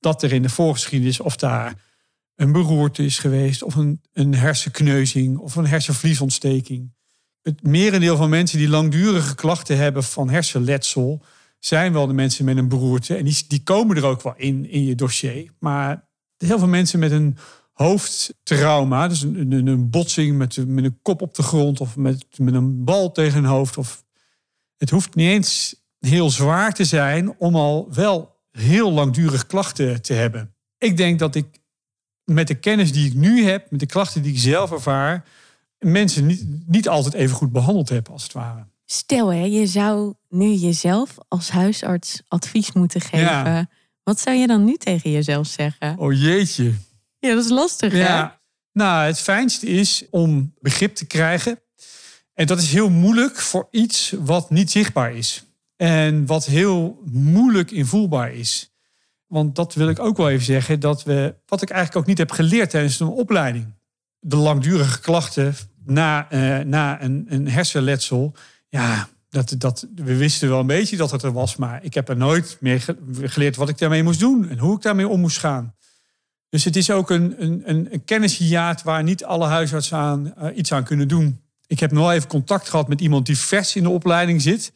dat 0.00 0.22
er 0.22 0.32
in 0.32 0.42
de 0.42 0.48
voorgeschiedenis 0.48 1.20
of 1.20 1.36
daar 1.36 1.74
een 2.36 2.52
beroerte 2.52 3.04
is 3.04 3.18
geweest, 3.18 3.62
of 3.62 3.74
een, 3.74 4.00
een 4.12 4.34
hersenkneuzing 4.34 5.38
of 5.38 5.56
een 5.56 5.66
hersenvliesontsteking. 5.66 6.93
Het 7.44 7.62
merendeel 7.62 8.16
van 8.16 8.30
mensen 8.30 8.58
die 8.58 8.68
langdurige 8.68 9.34
klachten 9.34 9.76
hebben 9.76 10.02
van 10.02 10.30
hersenletsel, 10.30 11.22
zijn 11.58 11.92
wel 11.92 12.06
de 12.06 12.12
mensen 12.12 12.44
met 12.44 12.56
een 12.56 12.68
beroerte. 12.68 13.16
En 13.16 13.24
die, 13.24 13.44
die 13.48 13.62
komen 13.62 13.96
er 13.96 14.04
ook 14.04 14.22
wel 14.22 14.34
in, 14.36 14.70
in 14.70 14.84
je 14.84 14.94
dossier. 14.94 15.50
Maar 15.58 16.08
heel 16.36 16.58
veel 16.58 16.68
mensen 16.68 16.98
met 16.98 17.10
een 17.10 17.36
hoofdtrauma, 17.72 19.08
dus 19.08 19.22
een, 19.22 19.66
een, 19.66 19.90
botsing 19.90 20.36
met, 20.36 20.66
met 20.66 20.84
een 20.84 20.98
kop 21.02 21.22
op 21.22 21.34
de 21.34 21.42
grond 21.42 21.80
of 21.80 21.96
met, 21.96 22.26
met 22.36 22.54
een 22.54 22.84
bal 22.84 23.12
tegen 23.12 23.34
hun 23.34 23.50
hoofd. 23.50 23.76
Of, 23.76 24.04
het 24.76 24.90
hoeft 24.90 25.14
niet 25.14 25.28
eens 25.28 25.82
heel 25.98 26.30
zwaar 26.30 26.74
te 26.74 26.84
zijn 26.84 27.38
om 27.38 27.54
al 27.54 27.88
wel 27.92 28.40
heel 28.50 28.92
langdurig 28.92 29.46
klachten 29.46 30.02
te 30.02 30.12
hebben. 30.12 30.54
Ik 30.78 30.96
denk 30.96 31.18
dat 31.18 31.34
ik 31.34 31.46
met 32.24 32.48
de 32.48 32.54
kennis 32.54 32.92
die 32.92 33.06
ik 33.06 33.14
nu 33.14 33.44
heb, 33.44 33.70
met 33.70 33.80
de 33.80 33.86
klachten 33.86 34.22
die 34.22 34.32
ik 34.32 34.38
zelf 34.38 34.72
ervaar, 34.72 35.24
mensen 35.84 36.26
niet, 36.26 36.44
niet 36.66 36.88
altijd 36.88 37.14
even 37.14 37.36
goed 37.36 37.52
behandeld 37.52 37.88
heb, 37.88 38.08
als 38.08 38.22
het 38.22 38.32
ware. 38.32 38.66
Stel 38.84 39.32
hè, 39.32 39.44
je 39.44 39.66
zou 39.66 40.14
nu 40.28 40.52
jezelf 40.52 41.16
als 41.28 41.50
huisarts 41.50 42.22
advies 42.28 42.72
moeten 42.72 43.00
geven. 43.00 43.26
Ja. 43.26 43.68
Wat 44.02 44.20
zou 44.20 44.36
je 44.36 44.46
dan 44.46 44.64
nu 44.64 44.76
tegen 44.76 45.10
jezelf 45.10 45.46
zeggen? 45.46 45.98
Oh 45.98 46.12
jeetje. 46.12 46.74
Ja, 47.18 47.34
dat 47.34 47.44
is 47.44 47.50
lastig 47.50 47.92
hè? 47.92 47.98
Ja, 47.98 48.40
nou, 48.72 49.06
het 49.06 49.18
fijnste 49.18 49.66
is 49.66 50.04
om 50.10 50.54
begrip 50.60 50.94
te 50.94 51.06
krijgen. 51.06 51.58
En 52.34 52.46
dat 52.46 52.58
is 52.58 52.72
heel 52.72 52.90
moeilijk 52.90 53.36
voor 53.36 53.68
iets 53.70 54.14
wat 54.18 54.50
niet 54.50 54.70
zichtbaar 54.70 55.14
is. 55.14 55.44
En 55.76 56.26
wat 56.26 56.44
heel 56.44 57.02
moeilijk 57.10 57.70
invoelbaar 57.70 58.32
is. 58.32 58.72
Want 59.26 59.56
dat 59.56 59.74
wil 59.74 59.88
ik 59.88 59.98
ook 59.98 60.16
wel 60.16 60.30
even 60.30 60.44
zeggen. 60.44 60.80
Dat 60.80 61.02
we, 61.02 61.34
wat 61.46 61.62
ik 61.62 61.70
eigenlijk 61.70 62.00
ook 62.00 62.06
niet 62.06 62.18
heb 62.18 62.30
geleerd 62.30 62.70
tijdens 62.70 63.00
een 63.00 63.06
opleiding. 63.06 63.74
De 64.18 64.36
langdurige 64.36 65.00
klachten 65.00 65.54
na, 65.86 66.30
eh, 66.30 66.58
na 66.58 67.02
een, 67.02 67.26
een 67.28 67.48
hersenletsel. 67.48 68.34
Ja, 68.68 69.08
dat, 69.28 69.54
dat, 69.58 69.86
we 69.94 70.16
wisten 70.16 70.48
wel 70.48 70.60
een 70.60 70.66
beetje 70.66 70.96
dat 70.96 71.10
het 71.10 71.22
er 71.22 71.32
was. 71.32 71.56
Maar 71.56 71.84
ik 71.84 71.94
heb 71.94 72.08
er 72.08 72.16
nooit 72.16 72.56
meer 72.60 72.80
ge- 72.80 72.96
geleerd 73.22 73.56
wat 73.56 73.68
ik 73.68 73.78
daarmee 73.78 74.02
moest 74.02 74.20
doen. 74.20 74.48
En 74.48 74.58
hoe 74.58 74.76
ik 74.76 74.82
daarmee 74.82 75.08
om 75.08 75.20
moest 75.20 75.38
gaan. 75.38 75.74
Dus 76.48 76.64
het 76.64 76.76
is 76.76 76.90
ook 76.90 77.10
een, 77.10 77.34
een, 77.38 77.62
een, 77.64 78.82
waar 78.84 79.02
niet 79.02 79.24
alle 79.24 79.46
huisartsen 79.46 79.98
aan, 79.98 80.34
eh, 80.36 80.56
iets 80.56 80.72
aan 80.72 80.84
kunnen 80.84 81.08
doen. 81.08 81.40
Ik 81.66 81.80
heb 81.80 81.92
nog 81.92 82.10
even 82.10 82.28
contact 82.28 82.68
gehad 82.68 82.88
met 82.88 83.00
iemand 83.00 83.26
die 83.26 83.38
vers 83.38 83.76
in 83.76 83.82
de 83.82 83.88
opleiding 83.88 84.42
zit. 84.42 84.72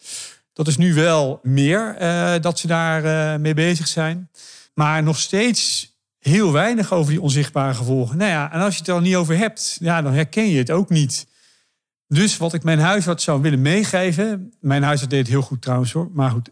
Dat 0.52 0.68
is 0.68 0.76
nu 0.76 0.94
wel 0.94 1.40
meer 1.42 1.94
eh, 1.96 2.34
dat 2.40 2.58
ze 2.58 2.66
daar 2.66 3.40
mee 3.40 3.54
bezig 3.54 3.88
zijn. 3.88 4.30
Maar 4.74 5.02
nog 5.02 5.18
steeds 5.18 5.92
heel 6.28 6.52
weinig 6.52 6.92
over 6.92 7.10
die 7.10 7.20
onzichtbare 7.20 7.74
gevolgen. 7.74 8.16
Nou 8.16 8.30
ja, 8.30 8.52
en 8.52 8.60
als 8.60 8.74
je 8.74 8.80
het 8.80 8.88
er 8.88 9.00
niet 9.00 9.16
over 9.16 9.36
hebt, 9.36 9.76
ja, 9.80 10.02
dan 10.02 10.12
herken 10.12 10.48
je 10.48 10.58
het 10.58 10.70
ook 10.70 10.88
niet. 10.88 11.26
Dus 12.06 12.36
wat 12.36 12.54
ik 12.54 12.62
mijn 12.62 12.78
huisarts 12.78 13.24
zou 13.24 13.40
willen 13.40 13.62
meegeven, 13.62 14.52
mijn 14.60 14.82
huisarts 14.82 15.10
deed 15.10 15.20
het 15.20 15.28
heel 15.28 15.42
goed 15.42 15.62
trouwens 15.62 15.92
hoor, 15.92 16.10
maar 16.12 16.30
goed, 16.30 16.50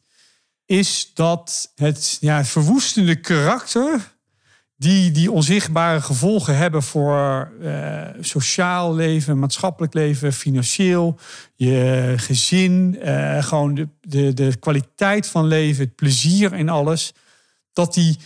is 0.66 1.10
dat 1.14 1.72
het, 1.74 2.16
ja, 2.20 2.44
verwoestende 2.44 3.20
karakter 3.20 4.14
die 4.78 5.10
die 5.10 5.30
onzichtbare 5.30 6.00
gevolgen 6.00 6.56
hebben 6.56 6.82
voor 6.82 7.52
eh, 7.62 8.02
sociaal 8.20 8.94
leven, 8.94 9.38
maatschappelijk 9.38 9.94
leven, 9.94 10.32
financieel, 10.32 11.18
je 11.54 12.12
gezin, 12.16 12.98
eh, 13.00 13.42
gewoon 13.44 13.74
de, 13.74 13.88
de, 14.00 14.34
de 14.34 14.56
kwaliteit 14.56 15.26
van 15.26 15.46
leven, 15.46 15.84
het 15.84 15.94
plezier 15.94 16.52
en 16.52 16.68
alles, 16.68 17.12
dat 17.72 17.94
die 17.94 18.18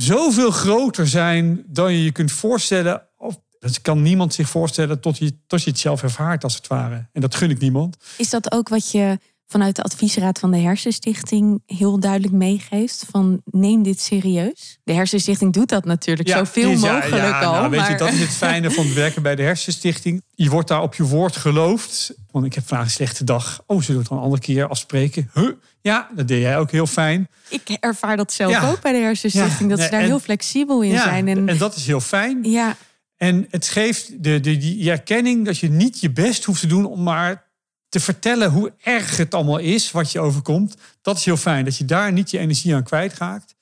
zoveel 0.00 0.50
groter 0.50 1.08
zijn 1.08 1.64
dan 1.66 1.92
je 1.92 2.04
je 2.04 2.12
kunt 2.12 2.32
voorstellen. 2.32 3.08
Of, 3.16 3.38
dat 3.58 3.80
kan 3.80 4.02
niemand 4.02 4.34
zich 4.34 4.48
voorstellen 4.48 5.00
tot 5.00 5.18
tot 5.46 5.62
je 5.62 5.70
het 5.70 5.78
zelf 5.78 6.02
ervaart, 6.02 6.44
als 6.44 6.54
het 6.54 6.66
ware. 6.66 7.08
En 7.12 7.20
dat 7.20 7.34
gun 7.34 7.50
ik 7.50 7.58
niemand. 7.58 7.96
Is 8.16 8.30
dat 8.30 8.52
ook 8.52 8.68
wat 8.68 8.90
je 8.90 9.18
vanuit 9.48 9.76
de 9.76 9.82
adviesraad 9.82 10.38
van 10.38 10.50
de 10.50 10.58
Hersenstichting 10.58 11.62
heel 11.66 12.00
duidelijk 12.00 12.32
meegeeft? 12.32 13.04
Van 13.10 13.40
neem 13.44 13.82
dit 13.82 14.00
serieus. 14.00 14.78
De 14.84 14.92
Hersenstichting 14.92 15.52
doet 15.52 15.68
dat 15.68 15.84
natuurlijk 15.84 16.28
zoveel 16.28 16.70
is- 16.70 16.80
ja, 16.80 16.92
mogelijk 16.92 17.22
ja, 17.22 17.40
al. 17.40 17.52
nou, 17.52 17.70
weet 17.70 17.86
je, 17.86 17.96
dat 17.96 18.12
is 18.12 18.20
het 18.20 18.28
fijne 18.30 18.70
van 18.70 18.84
het 18.84 18.94
werken 18.94 19.22
bij 19.22 19.34
de 19.36 19.42
Hersenstichting. 19.42 20.22
Je 20.34 20.50
wordt 20.50 20.68
daar 20.68 20.82
op 20.82 20.94
je 20.94 21.02
woord 21.04 21.36
geloofd. 21.36 22.14
Want 22.30 22.44
ik 22.44 22.54
heb 22.54 22.66
vandaag 22.66 22.86
een 22.86 22.92
slechte 22.92 23.24
dag. 23.24 23.62
Oh, 23.66 23.80
zullen 23.80 23.92
we 23.94 23.98
het 24.00 24.08
dan 24.08 24.18
een 24.18 24.24
andere 24.24 24.42
keer 24.42 24.68
afspreken? 24.68 25.30
Huh? 25.34 25.50
Ja, 25.80 26.08
dat 26.14 26.28
deed 26.28 26.40
jij 26.40 26.58
ook 26.58 26.70
heel 26.70 26.86
fijn. 26.86 27.28
Ik 27.48 27.68
ervaar 27.80 28.16
dat 28.16 28.32
zelf 28.32 28.70
ook 28.70 28.80
bij 28.82 28.92
de 28.92 28.98
Hersenstichting. 28.98 29.70
Dat 29.70 29.80
ze 29.80 29.90
daar 29.90 30.00
en- 30.00 30.06
heel 30.06 30.18
flexibel 30.20 30.82
in 30.82 30.98
zijn. 30.98 31.28
En, 31.28 31.48
en 31.48 31.58
dat 31.58 31.76
is 31.76 31.86
heel 31.86 32.00
fijn. 32.00 32.38
ja, 32.42 32.76
En 33.16 33.46
het 33.50 33.68
geeft 33.68 34.22
de, 34.22 34.40
de, 34.40 34.56
die 34.56 34.90
erkenning 34.90 35.44
dat 35.44 35.58
je 35.58 35.70
niet 35.70 36.00
je 36.00 36.10
best 36.10 36.44
hoeft 36.44 36.60
te 36.60 36.66
doen 36.66 36.84
om 36.84 37.02
maar 37.02 37.46
te 37.88 38.00
vertellen 38.00 38.50
hoe 38.50 38.72
erg 38.82 39.16
het 39.16 39.34
allemaal 39.34 39.58
is 39.58 39.90
wat 39.90 40.12
je 40.12 40.20
overkomt. 40.20 40.76
Dat 41.02 41.16
is 41.16 41.24
heel 41.24 41.36
fijn, 41.36 41.64
dat 41.64 41.76
je 41.76 41.84
daar 41.84 42.12
niet 42.12 42.30
je 42.30 42.38
energie 42.38 42.74
aan 42.74 42.82
kwijtraakt. 42.82 43.56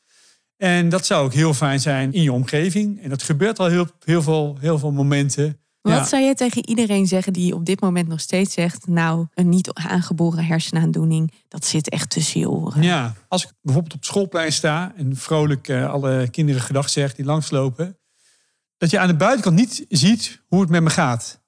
En 0.57 0.89
dat 0.89 1.07
zou 1.07 1.25
ook 1.25 1.33
heel 1.33 1.55
fijn 1.55 1.81
zijn 1.81 2.13
in 2.13 2.23
je 2.23 2.33
omgeving. 2.33 3.03
En 3.03 3.09
dat 3.11 3.23
gebeurt 3.23 3.59
al 3.59 3.67
heel, 3.67 3.87
heel, 4.05 4.23
veel, 4.23 4.57
heel 4.61 4.79
veel 4.79 4.93
momenten. 4.93 5.61
Wat 5.81 5.95
Ja. 5.95 6.05
zou 6.05 6.23
je 6.23 6.35
tegen 6.35 6.69
iedereen 6.69 7.07
zeggen 7.07 7.33
die 7.33 7.55
op 7.55 7.67
dit 7.67 7.81
moment 7.81 8.09
nog 8.09 8.21
steeds 8.21 8.55
zegt... 8.55 8.87
nou, 8.87 9.27
een 9.35 9.49
niet 9.49 9.73
aangeboren 9.73 10.45
hersenaandoening, 10.45 11.33
dat 11.49 11.65
zit 11.65 11.89
echt 11.89 12.11
tussen 12.11 12.41
je 12.41 12.51
oren. 12.51 12.83
Ja, 12.83 13.15
als 13.29 13.45
ik 13.45 13.51
bijvoorbeeld 13.63 13.95
op 13.95 14.01
het 14.01 14.09
schoolplein 14.09 14.53
sta 14.53 14.93
en 14.97 15.17
vrolijk 15.17 15.69
eh, 15.69 15.91
alle 15.91 16.29
kinderen 16.31 16.61
gedag 16.63 16.89
zeg 16.89 17.15
die 17.15 17.25
langslopen, 17.25 17.99
dat 18.77 18.91
je 18.91 18.99
aan 18.99 19.09
de 19.09 19.17
buitenkant 19.17 19.57
niet 19.57 19.85
ziet 19.89 20.43
hoe 20.47 20.61
het 20.61 20.71
met 20.71 20.83
me 20.83 20.91
gaat. 20.91 21.41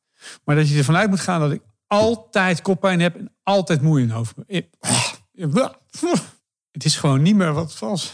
Maar 0.45 0.57
dat 0.57 0.69
je 0.69 0.79
ervan 0.79 0.97
uit 0.97 1.11
moet 1.11 1.21
gaan 1.21 1.41
dat 1.41 1.53
ik 1.53 1.63
altijd 1.89 2.63
koppijn 2.63 3.01
heb 3.01 3.17
en 3.17 3.35
altijd 3.43 3.83
moe 3.83 4.01
in 4.01 4.11
hoofd. 4.11 4.35
Ik- 4.47 4.71
Het 6.71 6.85
is 6.85 6.97
gewoon 6.97 7.23
niet 7.23 7.35
meer 7.35 7.53
wat 7.53 7.71
het 7.71 7.79
was. 7.79 8.13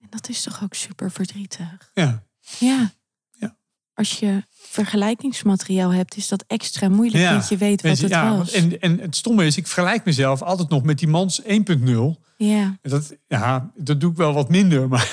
En 0.00 0.06
dat 0.10 0.28
is 0.28 0.42
toch 0.42 0.62
ook 0.62 0.74
super 0.74 1.10
verdrietig? 1.10 1.90
Ja, 1.94 2.22
Ja. 2.58 2.90
Ja. 3.30 3.56
Als 3.94 4.18
je 4.18 4.42
vergelijkingsmateriaal 4.50 5.92
hebt, 5.92 6.16
is 6.16 6.28
dat 6.28 6.44
extra 6.46 6.88
moeilijk, 6.88 7.22
Ja, 7.22 7.32
want 7.32 7.48
je 7.48 7.56
weet 7.56 7.82
wat 7.82 7.98
het 7.98 8.10
ja, 8.10 8.36
was. 8.36 8.52
En, 8.52 8.80
en 8.80 8.98
het 8.98 9.16
stomme 9.16 9.46
is, 9.46 9.56
ik 9.56 9.66
vergelijk 9.66 10.04
mezelf 10.04 10.42
altijd 10.42 10.68
nog 10.68 10.82
met 10.82 10.98
die 10.98 11.08
mans 11.08 11.42
1.0. 11.42 12.22
Ja. 12.36 12.78
Dat, 12.82 13.16
ja, 13.26 13.72
dat 13.76 14.00
doe 14.00 14.10
ik 14.10 14.16
wel 14.16 14.32
wat 14.32 14.48
minder. 14.48 14.88
Maar 14.92 15.12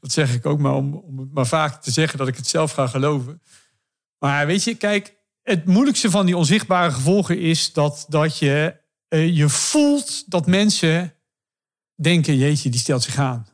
dat 0.00 0.12
zeg 0.12 0.34
ik 0.34 0.46
ook 0.46 0.58
maar 0.58 0.74
om, 0.74 0.94
om 0.94 1.18
het 1.18 1.32
maar 1.32 1.46
vaak 1.46 1.82
te 1.82 1.90
zeggen 1.90 2.18
dat 2.18 2.28
ik 2.28 2.36
het 2.36 2.46
zelf 2.46 2.72
ga 2.72 2.86
geloven. 2.86 3.42
Maar 4.18 4.46
weet 4.46 4.64
je, 4.64 4.74
kijk, 4.74 5.16
het 5.48 5.64
moeilijkste 5.66 6.10
van 6.10 6.26
die 6.26 6.36
onzichtbare 6.36 6.90
gevolgen 6.90 7.38
is 7.38 7.72
dat, 7.72 8.06
dat 8.08 8.38
je, 8.38 8.74
eh, 9.08 9.36
je 9.36 9.48
voelt 9.48 10.30
dat 10.30 10.46
mensen 10.46 11.14
denken, 11.94 12.36
jeetje, 12.36 12.70
die 12.70 12.80
stelt 12.80 13.02
zich 13.02 13.18
aan. 13.18 13.46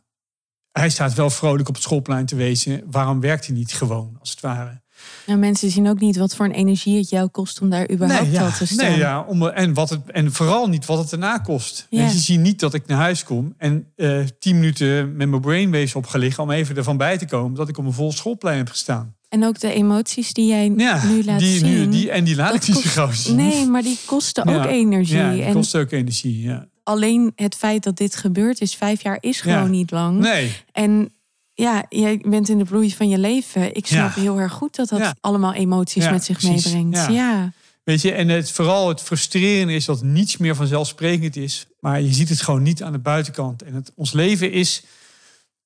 Hij 0.72 0.90
staat 0.90 1.14
wel 1.14 1.30
vrolijk 1.30 1.68
op 1.68 1.74
het 1.74 1.82
schoolplein 1.82 2.26
te 2.26 2.36
wezen. 2.36 2.82
Waarom 2.90 3.20
werkt 3.20 3.46
hij 3.46 3.54
niet 3.54 3.72
gewoon, 3.72 4.16
als 4.20 4.30
het 4.30 4.40
ware? 4.40 4.82
Nou, 5.26 5.38
mensen 5.38 5.70
zien 5.70 5.88
ook 5.88 6.00
niet 6.00 6.16
wat 6.16 6.34
voor 6.34 6.46
een 6.46 6.52
energie 6.52 6.98
het 6.98 7.08
jou 7.08 7.28
kost 7.28 7.60
om 7.60 7.70
daar 7.70 7.90
überhaupt 7.90 8.30
ja, 8.30 8.44
al 8.44 8.52
te 8.52 8.66
staan. 8.66 8.88
nee, 8.88 8.98
ja, 8.98 9.20
om, 9.20 9.46
en, 9.46 9.74
wat 9.74 9.90
het, 9.90 10.10
en 10.10 10.32
vooral 10.32 10.68
niet 10.68 10.86
wat 10.86 10.98
het 10.98 11.12
erna 11.12 11.38
kost. 11.38 11.86
Ja. 11.90 12.02
Mensen 12.02 12.20
zien 12.20 12.42
niet 12.42 12.60
dat 12.60 12.74
ik 12.74 12.86
naar 12.86 12.98
huis 12.98 13.24
kom 13.24 13.54
en 13.58 13.92
eh, 13.96 14.20
tien 14.38 14.54
minuten 14.54 15.16
met 15.16 15.28
mijn 15.28 15.40
brainwaves 15.40 15.94
opgelegen 15.94 16.42
om 16.42 16.50
even 16.50 16.76
ervan 16.76 16.96
bij 16.96 17.18
te 17.18 17.26
komen 17.26 17.54
dat 17.54 17.68
ik 17.68 17.78
op 17.78 17.84
een 17.84 17.92
vol 17.92 18.12
schoolplein 18.12 18.56
heb 18.56 18.68
gestaan. 18.68 19.16
En 19.34 19.44
ook 19.44 19.60
de 19.60 19.72
emoties 19.72 20.32
die 20.32 20.46
jij 20.46 20.72
Ja, 20.76 21.04
nu 21.06 21.24
laat 21.24 21.38
die, 21.38 21.58
zien. 21.58 21.70
nu, 21.70 21.88
die, 21.88 22.10
en 22.10 22.24
die 22.24 22.36
laat 22.36 22.54
ik 22.54 22.66
niet 22.68 22.76
zo 22.84 23.10
zien. 23.12 23.36
Nee, 23.36 23.66
maar 23.66 23.82
die 23.82 23.98
kosten 24.06 24.46
ook 24.46 24.64
energie. 24.64 25.16
Ja, 25.16 25.32
die 25.32 25.42
en 25.42 25.52
kost 25.52 25.76
ook 25.76 25.90
energie. 25.90 26.40
Ja. 26.42 26.66
alleen 26.82 27.32
het 27.36 27.54
feit 27.54 27.82
dat 27.82 27.96
dit 27.96 28.16
gebeurd 28.16 28.60
is, 28.60 28.74
vijf 28.74 29.02
jaar 29.02 29.18
is 29.20 29.40
gewoon 29.40 29.58
Ja. 29.62 29.66
niet 29.66 29.90
lang. 29.90 30.18
Nee, 30.20 30.52
En 30.72 31.12
ja, 31.54 31.84
jij 31.88 32.22
bent 32.26 32.48
in 32.48 32.58
de 32.58 32.64
bloei 32.64 32.94
van 32.94 33.08
je 33.08 33.18
leven. 33.18 33.74
Ik 33.74 33.86
snap 33.86 34.14
heel 34.14 34.38
erg 34.40 34.52
goed 34.52 34.76
dat 34.76 34.88
dat 34.88 35.14
allemaal 35.20 35.54
emoties 35.54 36.10
met 36.10 36.24
zich 36.24 36.38
precies. 36.38 36.64
meebrengt. 36.72 36.96
Ja. 36.96 37.08
Ja. 37.08 37.52
weet 37.84 38.02
je, 38.02 38.12
en 38.12 38.28
het, 38.28 38.50
vooral 38.50 38.88
het 38.88 39.00
frustrerende 39.00 39.74
is 39.74 39.84
dat 39.84 40.02
niets 40.02 40.36
meer 40.36 40.54
vanzelfsprekend 40.54 41.36
is. 41.36 41.66
Maar 41.80 42.00
je 42.02 42.12
ziet 42.12 42.28
het 42.28 42.42
gewoon 42.42 42.62
niet 42.62 42.82
aan 42.82 42.92
de 42.92 42.98
buitenkant. 42.98 43.62
En 43.62 43.74
het, 43.74 43.92
ons 43.94 44.12
leven 44.12 44.52
is 44.52 44.82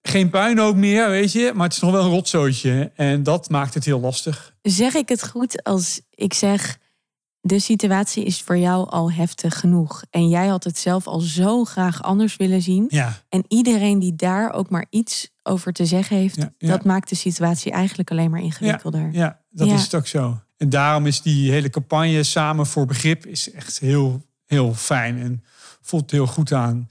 geen 0.03 0.31
puinhoop 0.31 0.77
meer, 0.77 1.09
weet 1.09 1.33
je, 1.33 1.53
maar 1.55 1.65
het 1.65 1.73
is 1.73 1.81
nog 1.81 1.91
wel 1.91 2.05
een 2.05 2.11
rotzootje. 2.11 2.93
En 2.95 3.23
dat 3.23 3.51
maakt 3.51 3.75
het 3.75 3.85
heel 3.85 4.01
lastig. 4.01 4.55
Zeg 4.63 4.95
ik 4.95 5.09
het 5.09 5.29
goed 5.29 5.63
als 5.63 6.01
ik 6.11 6.35
zeg... 6.35 6.79
de 7.41 7.59
situatie 7.59 8.25
is 8.25 8.43
voor 8.43 8.57
jou 8.57 8.89
al 8.91 9.13
heftig 9.13 9.59
genoeg. 9.59 10.05
En 10.11 10.29
jij 10.29 10.47
had 10.47 10.65
het 10.65 10.79
zelf 10.79 11.07
al 11.07 11.21
zo 11.21 11.65
graag 11.65 12.03
anders 12.03 12.37
willen 12.37 12.63
zien. 12.63 12.87
Ja, 12.89 13.23
En 13.29 13.45
iedereen 13.49 13.99
die 13.99 14.17
daar 14.17 14.53
ook 14.53 14.71
maar 14.71 14.87
iets 14.91 15.31
over 15.43 15.73
te 15.73 15.87
zeggen 15.87 16.17
heeft... 16.17 16.37
Ja, 16.37 16.53
ja. 16.59 16.69
dat 16.69 16.85
maakt 16.85 17.09
de 17.09 17.15
situatie 17.15 17.73
eigenlijk 17.73 18.11
alleen 18.11 18.31
maar 18.31 18.41
ingewikkelder. 18.41 19.09
Ja, 19.13 19.41
dat 19.51 19.69
is 19.69 19.83
het 19.83 19.95
ook 19.95 20.07
zo. 20.07 20.41
En 20.57 20.69
daarom 20.69 21.07
is 21.07 21.23
die 21.23 21.51
hele 21.51 21.71
campagne 21.71 22.23
Samen 22.23 22.67
voor 22.67 22.87
Begrip 22.87 23.27
is 23.27 23.51
echt 23.53 23.79
heel, 23.79 24.23
heel 24.45 24.75
fijn 24.75 25.21
en 25.21 25.45
voelt 25.81 26.11
heel 26.11 26.27
goed 26.27 26.53
aan. 26.53 26.89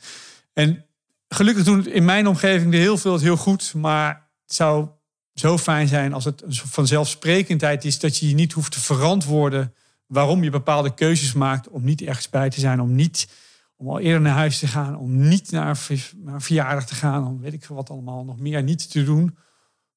En 0.54 0.86
gelukkig 1.28 1.64
doen 1.64 1.88
in 1.88 2.06
mijn 2.06 2.28
omgeving 2.28 2.74
er 2.74 2.80
heel 2.80 2.98
veel 2.98 3.14
het 3.14 3.22
heel 3.22 3.38
goed. 3.38 3.74
Maar 3.74 4.30
het 4.46 4.54
zou 4.54 4.88
zo 5.34 5.58
fijn 5.58 5.88
zijn 5.88 6.14
als 6.14 6.26
het 6.26 6.42
een 6.42 6.54
vanzelfsprekendheid 6.54 7.86
is 7.86 8.00
dat 8.00 8.18
je 8.18 8.30
je 8.30 8.36
niet 8.36 8.54
hoeft 8.54 8.72
te 8.72 8.80
verantwoorden 8.80 9.74
waarom 10.06 10.44
je 10.44 10.50
bepaalde 10.50 10.94
keuzes 10.94 11.34
maakt 11.34 11.68
om 11.70 11.84
niet 11.84 12.02
ergens 12.02 12.30
bij 12.30 12.50
te 12.50 12.60
zijn, 12.60 12.82
om 12.82 12.96
niet 12.96 13.28
om 13.76 13.90
al 13.90 14.00
eerder 14.00 14.22
naar 14.22 14.36
huis 14.36 14.60
te 14.60 14.68
gaan, 14.68 14.98
om 14.98 15.28
niet 15.28 15.52
naar 15.52 15.88
een 16.26 16.42
verjaardag 16.42 16.86
te 16.86 16.96
gaan, 16.96 17.28
om 17.28 17.42
weet 17.42 17.54
ik 17.54 17.66
wat 17.66 17.90
allemaal 17.90 18.24
nog 18.24 18.40
meer 18.40 18.64
niet 18.64 18.92
te 18.92 19.04
doen 19.04 19.38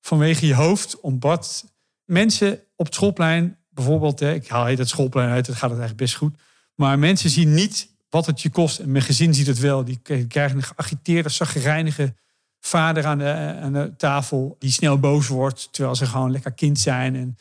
vanwege 0.01 0.47
je 0.47 0.55
hoofd, 0.55 1.01
omdat 1.01 1.73
mensen 2.05 2.61
op 2.77 2.87
het 2.87 2.95
schoolplein, 2.95 3.59
bijvoorbeeld, 3.69 4.21
hè, 4.21 4.35
ik 4.35 4.49
haal 4.49 4.66
het 4.66 4.88
schoolplein 4.88 5.31
uit, 5.31 5.47
dat 5.47 5.55
gaat 5.55 5.71
het 5.71 5.79
eigenlijk 5.79 6.11
best 6.11 6.14
goed. 6.14 6.37
Maar 6.75 6.99
mensen 6.99 7.31
zien 7.31 7.55
niet 7.55 7.88
wat 8.11 8.27
het 8.27 8.42
je 8.42 8.51
kost. 8.51 8.79
En 8.79 8.92
mijn 8.92 9.05
gezin 9.05 9.35
ziet 9.35 9.46
het 9.46 9.59
wel. 9.59 9.85
Die 9.85 10.01
krijgen 10.29 10.57
een 10.57 10.62
geagiteerde, 10.62 11.29
zaggerijnige 11.29 12.14
vader 12.61 13.07
aan 13.07 13.18
de, 13.18 13.59
aan 13.62 13.73
de 13.73 13.92
tafel. 13.96 14.57
Die 14.59 14.70
snel 14.70 14.99
boos 14.99 15.29
wordt, 15.29 15.68
terwijl 15.70 15.94
ze 15.94 16.07
gewoon 16.07 16.31
lekker 16.31 16.53
kind 16.53 16.79
zijn. 16.79 17.16
En 17.16 17.37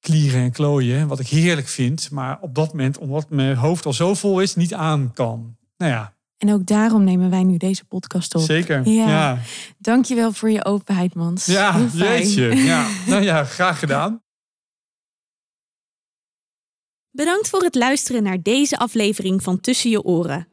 klieren 0.00 0.40
en 0.40 0.52
klooien, 0.52 1.08
wat 1.08 1.20
ik 1.20 1.28
heerlijk 1.28 1.68
vind. 1.68 2.10
Maar 2.10 2.38
op 2.40 2.54
dat 2.54 2.72
moment, 2.72 2.98
omdat 2.98 3.30
mijn 3.30 3.56
hoofd 3.56 3.86
al 3.86 3.92
zo 3.92 4.14
vol 4.14 4.40
is, 4.40 4.54
niet 4.54 4.74
aan 4.74 5.12
kan. 5.14 5.56
Nou 5.76 5.92
ja, 5.92 6.12
En 6.38 6.52
ook 6.52 6.66
daarom 6.66 7.04
nemen 7.04 7.30
wij 7.30 7.42
nu 7.42 7.56
deze 7.56 7.84
podcast 7.84 8.34
op. 8.34 8.40
zeker. 8.42 8.88
Ja. 8.88 9.08
ja. 9.08 9.38
Dankjewel 9.78 10.32
voor 10.32 10.50
je 10.50 10.64
openheid, 10.64 11.14
Mans. 11.14 11.46
Ja, 11.46 11.80
jeetje. 11.92 12.56
Ja. 12.56 12.86
Nou 13.06 13.22
ja, 13.22 13.44
graag 13.44 13.78
gedaan. 13.78 14.22
Bedankt 17.18 17.48
voor 17.48 17.62
het 17.62 17.74
luisteren 17.74 18.22
naar 18.22 18.42
deze 18.42 18.78
aflevering 18.78 19.42
van 19.42 19.60
Tussen 19.60 19.90
je 19.90 20.02
oren. 20.02 20.48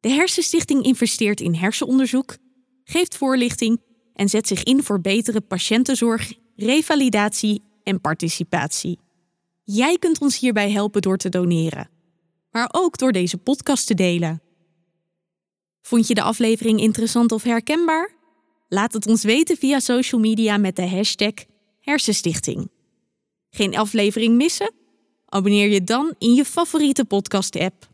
De 0.00 0.08
Hersenstichting 0.08 0.84
investeert 0.84 1.40
in 1.40 1.54
hersenonderzoek, 1.54 2.36
geeft 2.84 3.16
voorlichting 3.16 3.80
en 4.14 4.28
zet 4.28 4.46
zich 4.46 4.62
in 4.62 4.82
voor 4.82 5.00
betere 5.00 5.40
patiëntenzorg, 5.40 6.32
revalidatie 6.56 7.62
en 7.82 8.00
participatie. 8.00 8.98
Jij 9.62 9.98
kunt 9.98 10.20
ons 10.20 10.38
hierbij 10.38 10.70
helpen 10.70 11.02
door 11.02 11.16
te 11.16 11.28
doneren, 11.28 11.90
maar 12.50 12.68
ook 12.72 12.98
door 12.98 13.12
deze 13.12 13.38
podcast 13.38 13.86
te 13.86 13.94
delen. 13.94 14.42
Vond 15.82 16.06
je 16.06 16.14
de 16.14 16.22
aflevering 16.22 16.80
interessant 16.80 17.32
of 17.32 17.42
herkenbaar? 17.42 18.14
Laat 18.68 18.92
het 18.92 19.06
ons 19.06 19.22
weten 19.22 19.56
via 19.56 19.80
social 19.80 20.20
media 20.20 20.56
met 20.56 20.76
de 20.76 20.88
hashtag 20.88 21.34
Hersenstichting. 21.80 22.70
Geen 23.50 23.76
aflevering 23.76 24.36
missen? 24.36 24.82
Abonneer 25.34 25.68
je 25.68 25.84
dan 25.84 26.14
in 26.18 26.34
je 26.34 26.44
favoriete 26.44 27.04
podcast-app. 27.04 27.88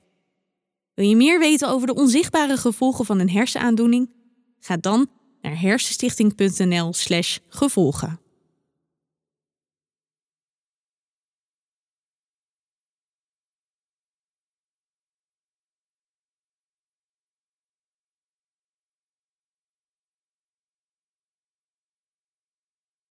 Wil 0.94 1.06
je 1.06 1.16
meer 1.16 1.38
weten 1.38 1.68
over 1.68 1.86
de 1.86 1.94
onzichtbare 1.94 2.56
gevolgen 2.56 3.04
van 3.04 3.18
een 3.18 3.30
hersenaandoening? 3.30 4.10
Ga 4.58 4.76
dan 4.76 5.06
naar 5.40 5.60
hersenstichting.nl/gevolgen. 5.60 8.20